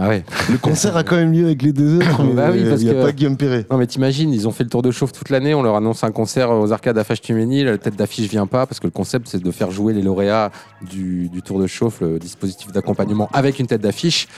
[0.00, 0.24] Ah ouais.
[0.50, 2.84] Le concert a quand même lieu avec les deux autres, mais Bah oui, parce il
[2.84, 3.66] n'y a que- pas Guillaume Perret.
[3.70, 6.04] Non mais t'imagines, ils ont fait le tour de chauffe toute l'année, on leur annonce
[6.04, 9.26] un concert aux arcades à Fâche-Tuménil, la tête d'affiche vient pas parce que le concept
[9.28, 10.50] c'est de faire jouer les lauréats
[10.88, 14.28] du, du tour de chauffe, le dispositif d'accompagnement avec une tête d'affiche.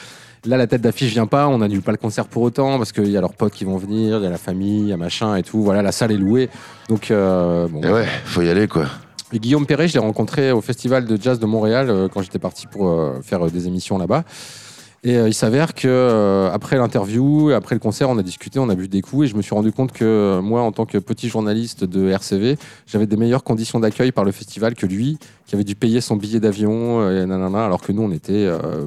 [0.46, 3.10] Là la tête d'affiche vient pas, on n'annule pas le concert pour autant parce qu'il
[3.10, 4.96] y a leurs potes qui vont venir, il y a la famille, il y a
[4.96, 6.48] machin et tout, voilà la salle est louée.
[6.88, 7.82] Donc euh, bon.
[7.82, 8.86] Et ouais, faut y aller quoi.
[9.34, 12.38] Et Guillaume Perret, je l'ai rencontré au Festival de Jazz de Montréal euh, quand j'étais
[12.38, 14.24] parti pour euh, faire euh, des émissions là-bas.
[15.02, 18.68] Et euh, il s'avère que euh, après l'interview, après le concert, on a discuté, on
[18.68, 20.84] a bu des coups, et je me suis rendu compte que euh, moi, en tant
[20.84, 25.18] que petit journaliste de RCV, j'avais des meilleures conditions d'accueil par le festival que lui,
[25.46, 28.86] qui avait dû payer son billet d'avion, et nanana, alors que nous, on était euh,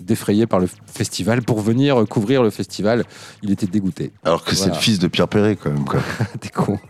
[0.00, 3.04] défrayés par le festival pour venir couvrir le festival.
[3.42, 4.10] Il était dégoûté.
[4.24, 5.84] Alors que c'est le fils de Pierre Perret quand même.
[5.84, 6.00] Quoi.
[6.40, 6.80] T'es con.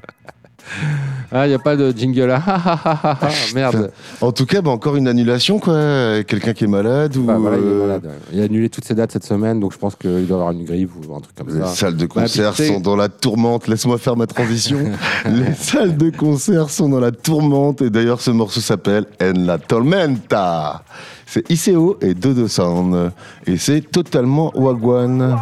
[1.32, 2.42] Ah, il n'y a pas de jingle là.
[2.46, 3.90] Ah, ah, ah, ah, ah, Merde.
[4.20, 6.22] En tout cas, bah, encore une annulation quoi.
[6.24, 7.24] Quelqu'un qui est malade ou.
[7.24, 8.12] Bah, voilà, il, est euh, malade, ouais.
[8.32, 10.64] Il a annulé toutes ses dates cette semaine, donc je pense qu'il doit avoir une
[10.64, 11.66] grippe ou un truc comme Les ça.
[11.66, 13.66] salles de concert sont dans la tourmente.
[13.66, 14.78] Laisse-moi faire ma transition.
[15.26, 17.82] Les salles de concert sont dans la tourmente.
[17.82, 20.84] Et d'ailleurs, ce morceau s'appelle En la Tormenta.
[21.26, 23.12] C'est ICO et Dodo Sound.
[23.46, 25.36] Et c'est totalement Wagwan.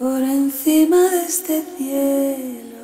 [0.00, 2.78] Por encima de este cielo.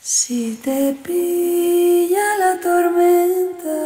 [0.00, 3.78] Si te pilla la tormenta,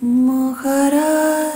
[0.00, 1.47] mojará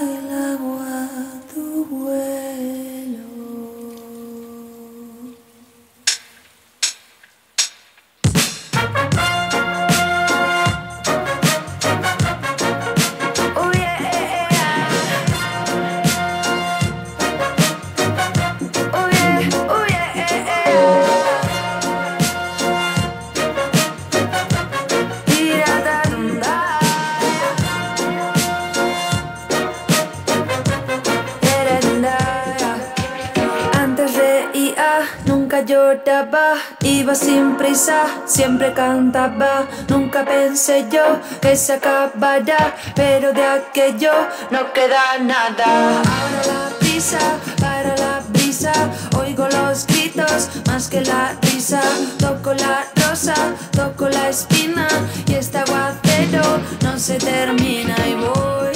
[36.82, 39.66] iba sin prisa, siempre cantaba.
[39.88, 44.12] Nunca pensé yo que se acabará, pero de aquello
[44.51, 45.99] no queda nada.
[45.99, 47.18] Ahora la prisa,
[47.61, 48.72] para la brisa,
[49.18, 51.82] oigo los gritos más que la risa.
[52.18, 53.34] Toco la rosa,
[53.72, 54.88] toco la espina
[55.26, 58.71] y este aguacero no se termina y voy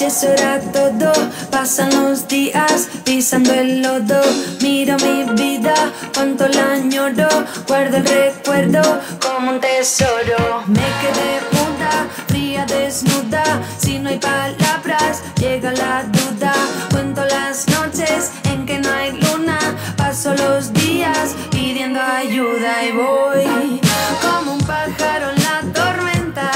[0.00, 1.12] si eso era todo.
[1.50, 4.22] Pasan los días pisando el lodo.
[4.62, 5.74] Miro mi vida,
[6.14, 7.28] cuánto la añoro.
[7.68, 8.80] Guardo el recuerdo
[9.20, 10.62] como un tesoro.
[10.66, 11.92] Me quedé muda,
[12.28, 13.44] fría, desnuda.
[13.78, 16.54] Si no hay palabras, llega la duda.
[16.90, 19.58] Cuento las noches en que no hay luna.
[19.98, 23.80] Paso los días pidiendo ayuda y voy
[24.22, 26.50] como un pájaro en la tormenta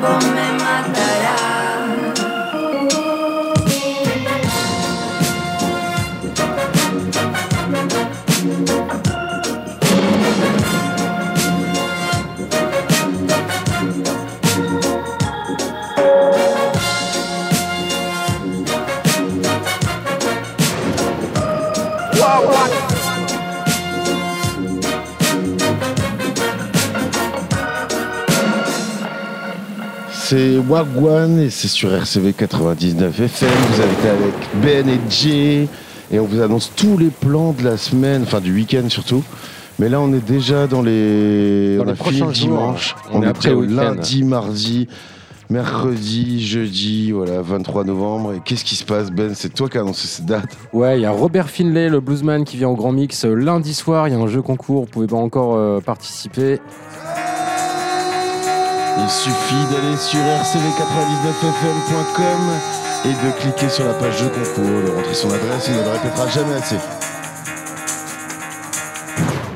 [0.00, 0.37] me muevo
[30.30, 33.48] C'est Wagwan et c'est sur RCV 99 FM.
[33.72, 35.66] Vous avez été avec Ben et Jay
[36.10, 39.24] et on vous annonce tous les plans de la semaine, enfin du week-end surtout.
[39.78, 41.78] Mais là, on est déjà dans les.
[41.78, 42.48] Dans on les a fini prochains le jours.
[42.48, 42.94] dimanche.
[43.10, 44.88] On On, est est après au lundi, mardi,
[45.48, 48.34] mercredi, jeudi, voilà, 23 novembre.
[48.34, 49.32] Et qu'est-ce qui se passe, Ben?
[49.34, 50.58] C'est toi qui as annoncé cette date.
[50.74, 53.72] Ouais, il y a Robert Finlay, le bluesman, qui vient au Grand Mix euh, lundi
[53.72, 54.08] soir.
[54.08, 56.60] Il y a un jeu concours, vous pouvez pas encore euh, participer.
[59.00, 62.60] Il suffit d'aller sur rcv99fm.com
[63.04, 65.90] et de cliquer sur la page de concours, de rentrer son adresse, on ne le
[65.90, 66.78] répétera jamais assez.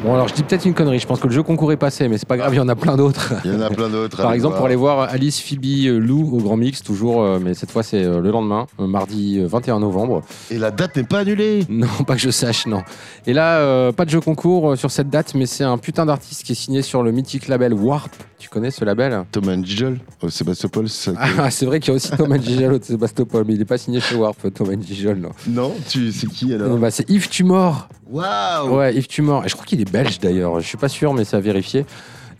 [0.03, 0.99] Bon, alors je dis peut-être une connerie.
[0.99, 2.69] Je pense que le jeu concours est passé, mais c'est pas grave, il y en
[2.69, 3.35] a plein d'autres.
[3.45, 4.17] Il y en a plein d'autres.
[4.21, 4.59] Par exemple, voir.
[4.59, 7.85] pour aller voir Alice Phoebe euh, Lou au Grand Mix, toujours, euh, mais cette fois
[7.85, 10.23] c'est euh, le lendemain, euh, mardi euh, 21 novembre.
[10.51, 12.83] Et la date n'est pas annulée Non, pas que je sache, non.
[13.29, 16.53] Et là, pas de jeu concours sur cette date, mais c'est un putain d'artiste qui
[16.53, 18.11] est signé sur le mythique label Warp.
[18.41, 19.23] Tu connais ce label?
[19.31, 22.83] Thomas Gijol au Sébastopol, c'est Ah, c'est vrai qu'il y a aussi Thomas Gijol au
[22.83, 25.31] Sébastopol, mais il n'est pas signé chez Warp, Thomas Gijol, non.
[25.47, 26.77] Non, tu c'est qui alors?
[26.77, 27.89] Bah, c'est Yves Tumor.
[28.13, 29.45] Waouh Ouais, Yves Tumor.
[29.45, 30.61] Et je crois qu'il est belge d'ailleurs.
[30.61, 31.87] Je suis pas sûr, mais c'est à vérifier.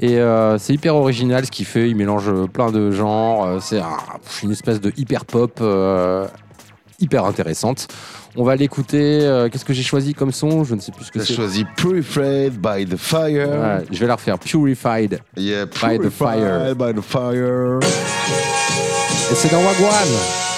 [0.01, 1.89] Et euh, c'est hyper original ce qu'il fait.
[1.89, 3.45] Il mélange euh, plein de genres.
[3.45, 3.97] Euh, C'est un-
[4.43, 6.27] une espèce de hyper pop euh,
[7.01, 7.89] hyper intéressante.
[8.35, 9.21] On va l'écouter.
[9.23, 10.65] Euh, Qu'est-ce que j'ai choisi comme son?
[10.65, 11.35] Je ne sais plus ce que c'est.
[11.35, 13.49] choisi Purified by the Fire.
[13.49, 14.39] Ouais, je vais la refaire.
[14.39, 15.21] Purified.
[15.37, 16.75] Yeah, By the fire.
[16.75, 17.79] By the Fire.
[19.31, 20.52] Et c'est dans Wagwan.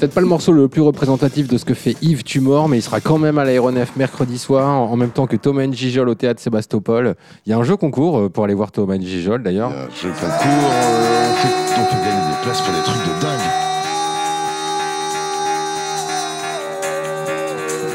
[0.00, 2.82] Peut-être pas le morceau le plus représentatif de ce que fait Yves Tumor, mais il
[2.82, 6.40] sera quand même à l'aéronef mercredi soir, en même temps que Thomas Gijol au théâtre
[6.40, 7.16] Sébastopol.
[7.44, 9.70] Il y a un jeu concours euh, pour aller voir Thomas Gijol d'ailleurs.
[9.94, 11.34] Je concours, euh,
[11.76, 13.40] on, fait gagner des places pour des trucs de dingue.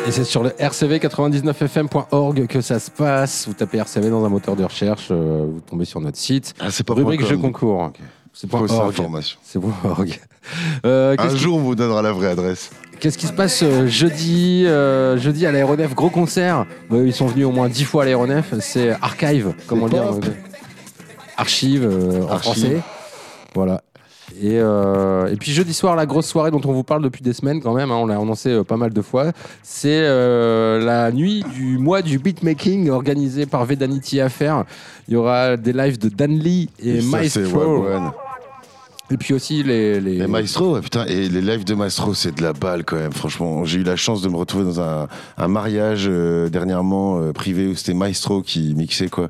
[0.07, 3.47] Et c'est sur le rcv99fm.org que ça se passe.
[3.47, 6.53] Vous tapez RCV dans un moteur de recherche, euh, vous tombez sur notre site.
[6.59, 7.91] Ah, c'est pas Rubrique jeu concours.
[8.35, 8.89] C'est Fausse org.
[8.89, 9.37] information.
[9.43, 10.19] C'est org.
[10.85, 12.69] Euh, Un jour, on vous donnera la vraie adresse.
[12.99, 15.95] Qu'est-ce qui se passe euh, jeudi, euh, jeudi à l'aéronef?
[15.95, 16.65] Gros concert.
[16.89, 18.53] Bah, ils sont venus au moins dix fois à l'aéronef.
[18.59, 20.25] C'est Archive, comment dire pop.
[21.37, 22.51] Archive euh, en Archive.
[22.53, 22.81] français.
[23.55, 23.81] Voilà.
[24.41, 27.31] Et, euh, et puis jeudi soir, la grosse soirée dont on vous parle depuis des
[27.31, 29.31] semaines quand même, hein, on l'a annoncé euh, pas mal de fois,
[29.63, 34.65] c'est euh, la nuit du mois du beatmaking organisée par Vedanity Affair.
[35.07, 37.85] Il y aura des lives de Dan Lee et, Et ça, Maestro.
[39.11, 39.99] Et puis aussi les.
[39.99, 42.97] Les, Les Maestro, ouais, putain, et les lives de Maestro, c'est de la balle quand
[42.97, 43.63] même, franchement.
[43.65, 47.67] J'ai eu la chance de me retrouver dans un, un mariage euh, dernièrement euh, privé
[47.67, 49.29] où c'était Maestro qui mixait, quoi.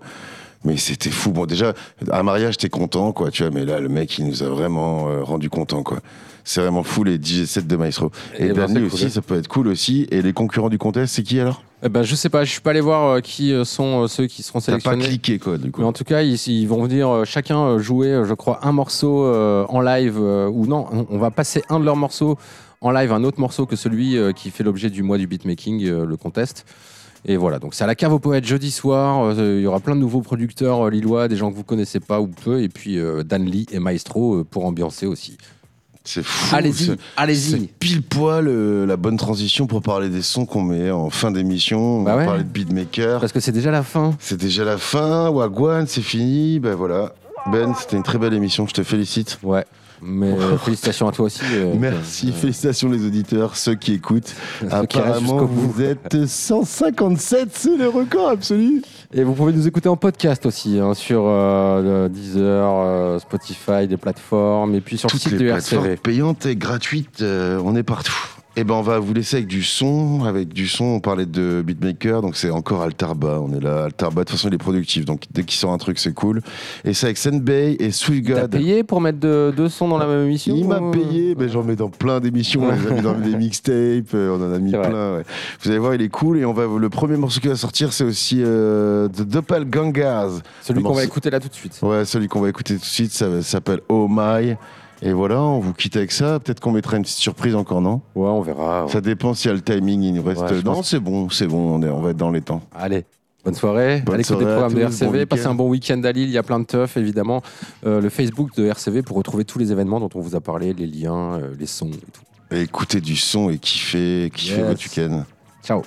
[0.64, 1.32] Mais c'était fou.
[1.32, 1.74] Bon, déjà,
[2.12, 5.10] un mariage, t'es content, quoi, tu vois, mais là, le mec, il nous a vraiment
[5.10, 6.00] euh, rendu content, quoi.
[6.44, 8.12] C'est vraiment fou, les DJ sets de Maestro.
[8.38, 10.08] Et, ben, cool, aussi, ça peut être cool aussi.
[10.12, 11.64] Et les concurrents du contest, c'est qui alors?
[11.86, 14.08] Eh ben, je sais pas, je suis pas allé voir euh, qui euh, sont euh,
[14.08, 15.06] ceux qui seront T'as pas sélectionnés.
[15.06, 15.82] cliqué, quoi, du coup.
[15.82, 18.60] Mais en tout cas, ils, ils vont venir euh, chacun euh, jouer, euh, je crois,
[18.66, 21.96] un morceau euh, en live, euh, ou non, on- on va passer un de leurs
[21.96, 22.38] morceaux
[22.82, 25.86] en live, un autre morceau que celui euh, qui fait l'objet du mois du beatmaking,
[25.86, 26.66] euh, le contest.
[27.28, 29.24] Et voilà, donc c'est à la cave aux poètes jeudi soir.
[29.24, 32.00] euh, Il y aura plein de nouveaux producteurs euh, lillois, des gens que vous connaissez
[32.00, 35.38] pas ou peu, et puis euh, Dan Lee et Maestro euh, pour ambiancer aussi.
[36.06, 36.56] C'est fou.
[36.56, 37.52] Allez-y, allez-y.
[37.52, 41.32] C'est pile poil euh, la bonne transition pour parler des sons qu'on met en fin
[41.32, 41.80] d'émission.
[41.80, 42.26] On Bah va ouais.
[42.26, 43.20] parler de beatmaker.
[43.20, 44.16] Parce que c'est déjà la fin.
[44.20, 45.30] C'est déjà la fin.
[45.30, 46.60] Wagwan, c'est fini.
[46.60, 47.14] Ben voilà.
[47.52, 48.66] Ben, c'était une très belle émission.
[48.68, 49.40] Je te félicite.
[49.44, 49.66] Ouais.
[50.02, 51.42] Mais euh, félicitations à toi aussi.
[51.54, 54.34] euh, Merci, euh, félicitations les auditeurs, ceux qui écoutent.
[54.62, 58.82] Ceux Apparemment, vous êtes 157, c'est le record absolu.
[59.14, 61.24] Et vous pouvez nous écouter en podcast aussi, hein, sur
[62.10, 65.98] Deezer, Spotify, des plateformes, et puis sur Toutes le site les de plateformes RCV.
[65.98, 68.35] payantes et gratuites, on est partout.
[68.58, 70.86] Et ben on va vous laisser avec du son, avec du son.
[70.86, 73.42] On parlait de beatmaker, donc c'est encore Altarba.
[73.42, 74.22] On est là, Altarba.
[74.22, 76.42] De toute façon, il est productif, donc dès qu'il sort un truc, c'est cool.
[76.86, 78.52] Et c'est avec Senbei et Sweet T'as God.
[78.52, 81.64] payé pour mettre de- deux sons dans la même émission Il m'a payé, mais j'en
[81.64, 82.64] mets dans plein d'émissions.
[82.64, 85.18] On les a mis dans des mixtapes, euh, on en a mis plein.
[85.18, 85.24] ouais.
[85.62, 86.38] Vous allez voir, il est cool.
[86.38, 90.40] Et on va le premier morceau qui va sortir, c'est aussi euh, The Doppelgangers.
[90.62, 91.78] Celui qu'on va écouter là tout de suite.
[91.82, 94.56] Ouais, celui qu'on va écouter tout de suite, ça, ça s'appelle Oh My.
[95.08, 96.40] Et voilà, on vous quitte avec ça.
[96.40, 98.02] Peut-être qu'on mettra une petite surprise encore, non?
[98.16, 98.88] Ouais, on verra.
[98.90, 100.02] Ça dépend s'il y a le timing.
[100.02, 100.42] Il nous reste.
[100.42, 101.76] Ouais, je non, pense- c'est bon, c'est bon.
[101.76, 102.62] On, est, on va être dans les temps.
[102.76, 103.06] Allez.
[103.46, 106.02] Bonne soirée, Bonne l'écoute des soirée à programmes de tous, RCV, passez un bon week-end
[106.04, 107.44] à Lille, il y a plein de teuf évidemment,
[107.86, 110.74] Euh, le Facebook de RCV pour retrouver tous les événements dont on vous a parlé,
[110.74, 112.24] les liens, euh, les sons et tout.
[112.56, 114.66] Et écoutez du son et kiffez, kiffez Yes.
[114.68, 115.24] votre week-end.
[115.64, 115.84] Ciao.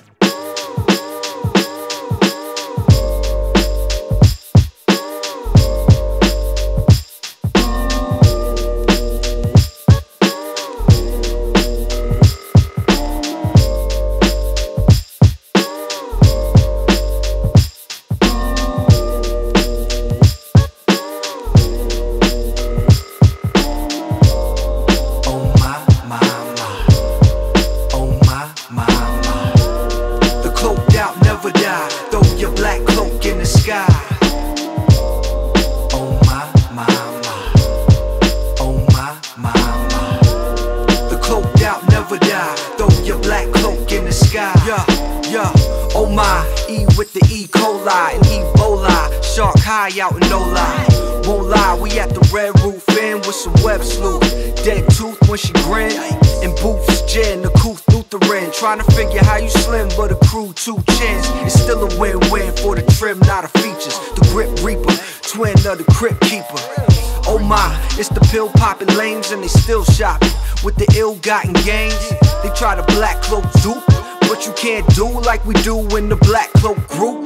[75.29, 77.21] Like we do in the black cloak group.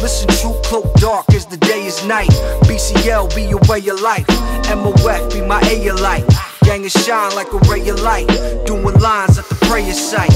[0.00, 2.30] Listen, true cloak dark as the day is night.
[2.62, 4.26] BCL be your way of life.
[4.68, 6.24] MOF be my A of light.
[6.62, 8.26] Gang is shine like a ray of light.
[8.64, 10.32] Doing lines at the prayer site.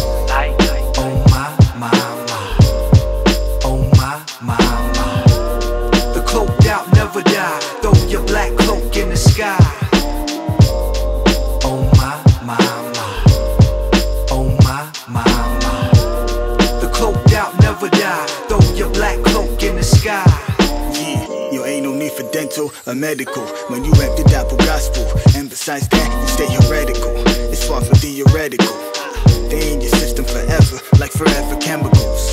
[22.41, 25.05] Dental or medical when you the dapple gospel.
[25.37, 27.13] And besides that, you stay heretical.
[27.53, 28.75] It's far from theoretical.
[29.51, 32.33] They in your system forever, like forever chemicals.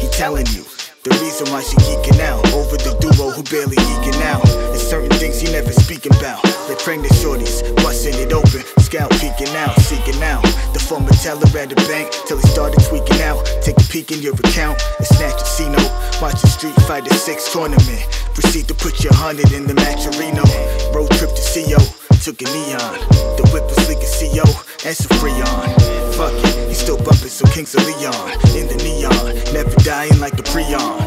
[0.00, 0.77] He telling you.
[1.08, 4.44] The reason why she geeking out over the duo who barely geeking out.
[4.44, 6.44] There's certain things he never speaking about.
[6.44, 10.44] They Like pregnant shorties, busting it open, scout peeking out, seeking out.
[10.76, 13.40] The former teller at the bank till he started tweaking out.
[13.64, 15.88] Take a peek in your account and snatch a C note.
[16.20, 18.04] Watch a Street Fighter 6 tournament.
[18.36, 20.44] Proceed to put your hundred in the Macherino.
[20.92, 21.80] Road trip to CO,
[22.20, 22.98] took a neon.
[23.36, 24.42] The whip was as CO
[24.84, 26.14] and some Freon.
[26.14, 28.32] Fuck it, he still bumping some Kings of Leon.
[28.56, 30.98] In the neon, never dying like the Preon.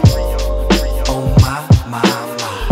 [1.08, 1.60] Oh my,
[1.90, 2.02] my,
[2.40, 2.68] my.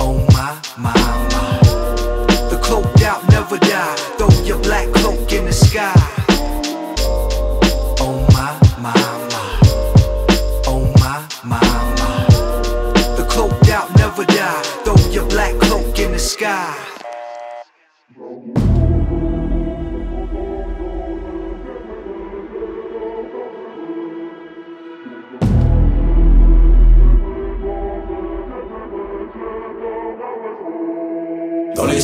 [0.00, 0.94] Oh my, my,
[1.34, 2.48] my.
[2.48, 3.96] The cloaked out never die.
[4.16, 5.92] Throw your black cloak in the sky.
[8.00, 8.94] Oh my, my,
[9.32, 9.60] my.
[10.66, 11.60] Oh my, my,
[12.00, 13.16] my.
[13.16, 14.62] The cloaked out never die.
[14.84, 16.95] Throw your black cloak in the sky.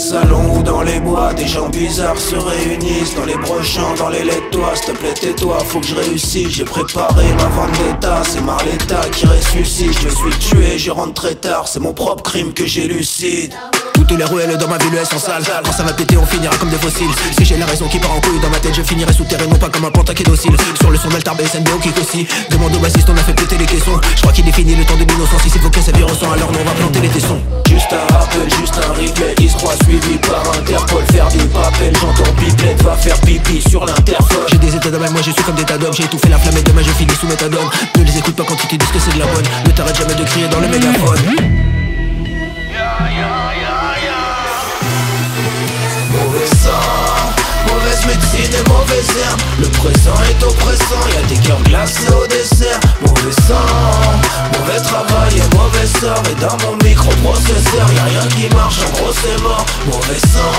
[0.03, 3.14] Salons ou dans les bois, des gens bizarres se réunissent.
[3.14, 4.42] Dans les brochants, dans les laits
[4.74, 6.48] s'il te plaît tais-toi, faut que je réussisse.
[6.48, 9.98] J'ai préparé ma vendetta, c'est Marletta qui ressuscite.
[10.00, 13.55] Je suis tué, je rentre très tard, c'est mon propre crime que j'élucide
[14.12, 16.54] toutes les ruelles dans ma ville elles sont sales Quand ça va péter on finira
[16.56, 17.10] comme des fossiles.
[17.36, 19.56] Si j'ai la raison qui part en couille dans ma tête je finirai souterrain non
[19.56, 20.54] pas comme un pantin qui est docile.
[20.78, 23.64] Sur le son d'Altar SNBO qui aussi Demande au bassiste on a fait péter les
[23.64, 23.98] caissons.
[24.16, 25.40] Je crois qu'il définit le temps de l'innocence.
[25.44, 27.40] Il faut que sa vie ressent alors on va planter les tessons.
[27.66, 29.34] Juste un rappel, juste un replay.
[29.38, 33.86] Il se croit suivi par Interpol Faire du papel, j'entends pipette Va faire pipi sur
[33.86, 34.44] l'interphone.
[34.48, 35.94] J'ai des états d'âme, moi je suis comme des tas d'hommes.
[35.94, 38.56] J'ai étouffé la flamme et demain je finis sous méthadone Ne les écoute pas quand
[38.62, 39.44] ils te disent que c'est de la bonne.
[39.66, 41.72] Ne t'arrête jamais de crier dans le mégaphone
[48.07, 49.40] médecine et mauvaise herbe.
[49.61, 52.80] Le présent est oppressant, y a des cœurs glacés au dessert.
[53.00, 53.68] Mauvais sang,
[54.59, 56.22] mauvais travail et mauvais sort.
[56.30, 59.66] Et dans mon microprocesseur, y a rien qui marche, en gros c'est mort.
[59.86, 60.53] Mauvais sang,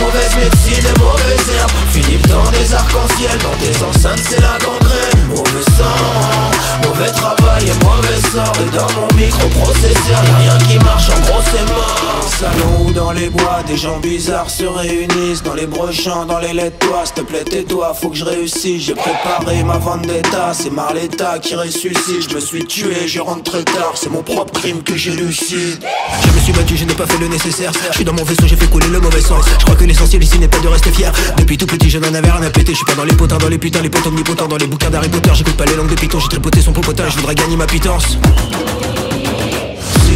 [0.00, 1.70] mauvaise médecine et mauvaise herbe.
[1.92, 5.28] Philippe dans des arcs-en-ciel, dans tes enceintes c'est la gangrène.
[5.28, 8.52] Mauvais sang, mauvais travail et mauvais sort.
[8.60, 12.28] Et dans mon microprocesseur, y a rien qui marche, en gros c'est mort.
[12.38, 15.42] Salon ou dans les bois, des gens bizarres se réunissent.
[15.42, 18.24] Dans les brochants, dans les laits de toi, s'il te plaît tais-toi, faut que je
[18.24, 18.84] réussisse.
[18.84, 22.28] J'ai préparé ma vendetta, c'est Marletta qui ressuscite.
[22.28, 25.82] Je me suis tué, je rentre très tard, c'est mon propre crime que j'élucide.
[26.24, 27.72] Je me suis battu, je n'ai pas fait le nécessaire.
[27.90, 29.44] Je suis dans mon vaisseau, j'ai fait couler le mauvais sens.
[29.58, 31.12] Je crois que l'essentiel ici n'est pas de rester fier.
[31.36, 32.72] Depuis tout petit, je n'en avais rien à péter.
[32.72, 34.90] Je suis pas dans les potins, dans les putains, les potes omnipotents Dans les bouquins
[34.90, 37.56] d'Harry Potter, j'écoute pas les langues de python J'ai tripoté son popotin, je voudrais gagner
[37.56, 38.18] ma pitance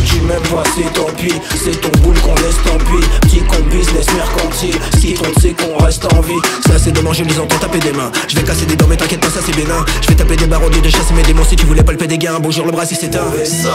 [0.05, 1.35] tu m'aimes pas c'est tant pis.
[1.63, 3.07] C'est ton boule qu'on laisse tant pis.
[3.23, 4.77] Petit con business mercantile.
[4.95, 7.79] Ce qui compte c'est qu'on reste en vie Ça c'est demain je les entends taper
[7.79, 8.11] des mains.
[8.29, 9.85] Je vais casser des dents mais t'inquiète pas ça c'est bénin.
[10.03, 10.81] Je vais taper des barres au lieu
[11.15, 11.45] mes démons.
[11.45, 13.25] Si tu voulais palper des gains Bonjour le bras si c'est un.
[13.25, 13.71] Mauvais sang,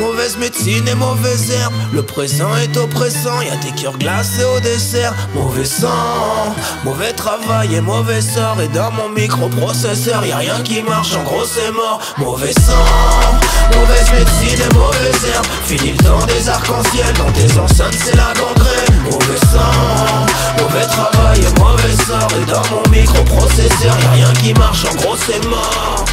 [0.00, 5.14] mauvaise médecine et mauvaise herbe Le présent est oppressant Y'a des cœurs glacés au dessert.
[5.34, 8.58] Mauvais sang, mauvais travail et mauvais sort.
[8.62, 12.00] Et dans mon microprocesseur Y'a rien qui marche en gros c'est mort.
[12.18, 15.27] Mauvais sang, mauvaise médecine et mauvaise herbe
[15.64, 19.02] Fini le temps des arcs-en-ciel Dans tes enceintes c'est la gangrène.
[19.04, 20.26] Mauvais sang,
[20.58, 22.28] mauvais travail et mauvais sort.
[22.40, 26.04] Et dans mon microprocesseur Y'a rien qui marche en gros c'est mort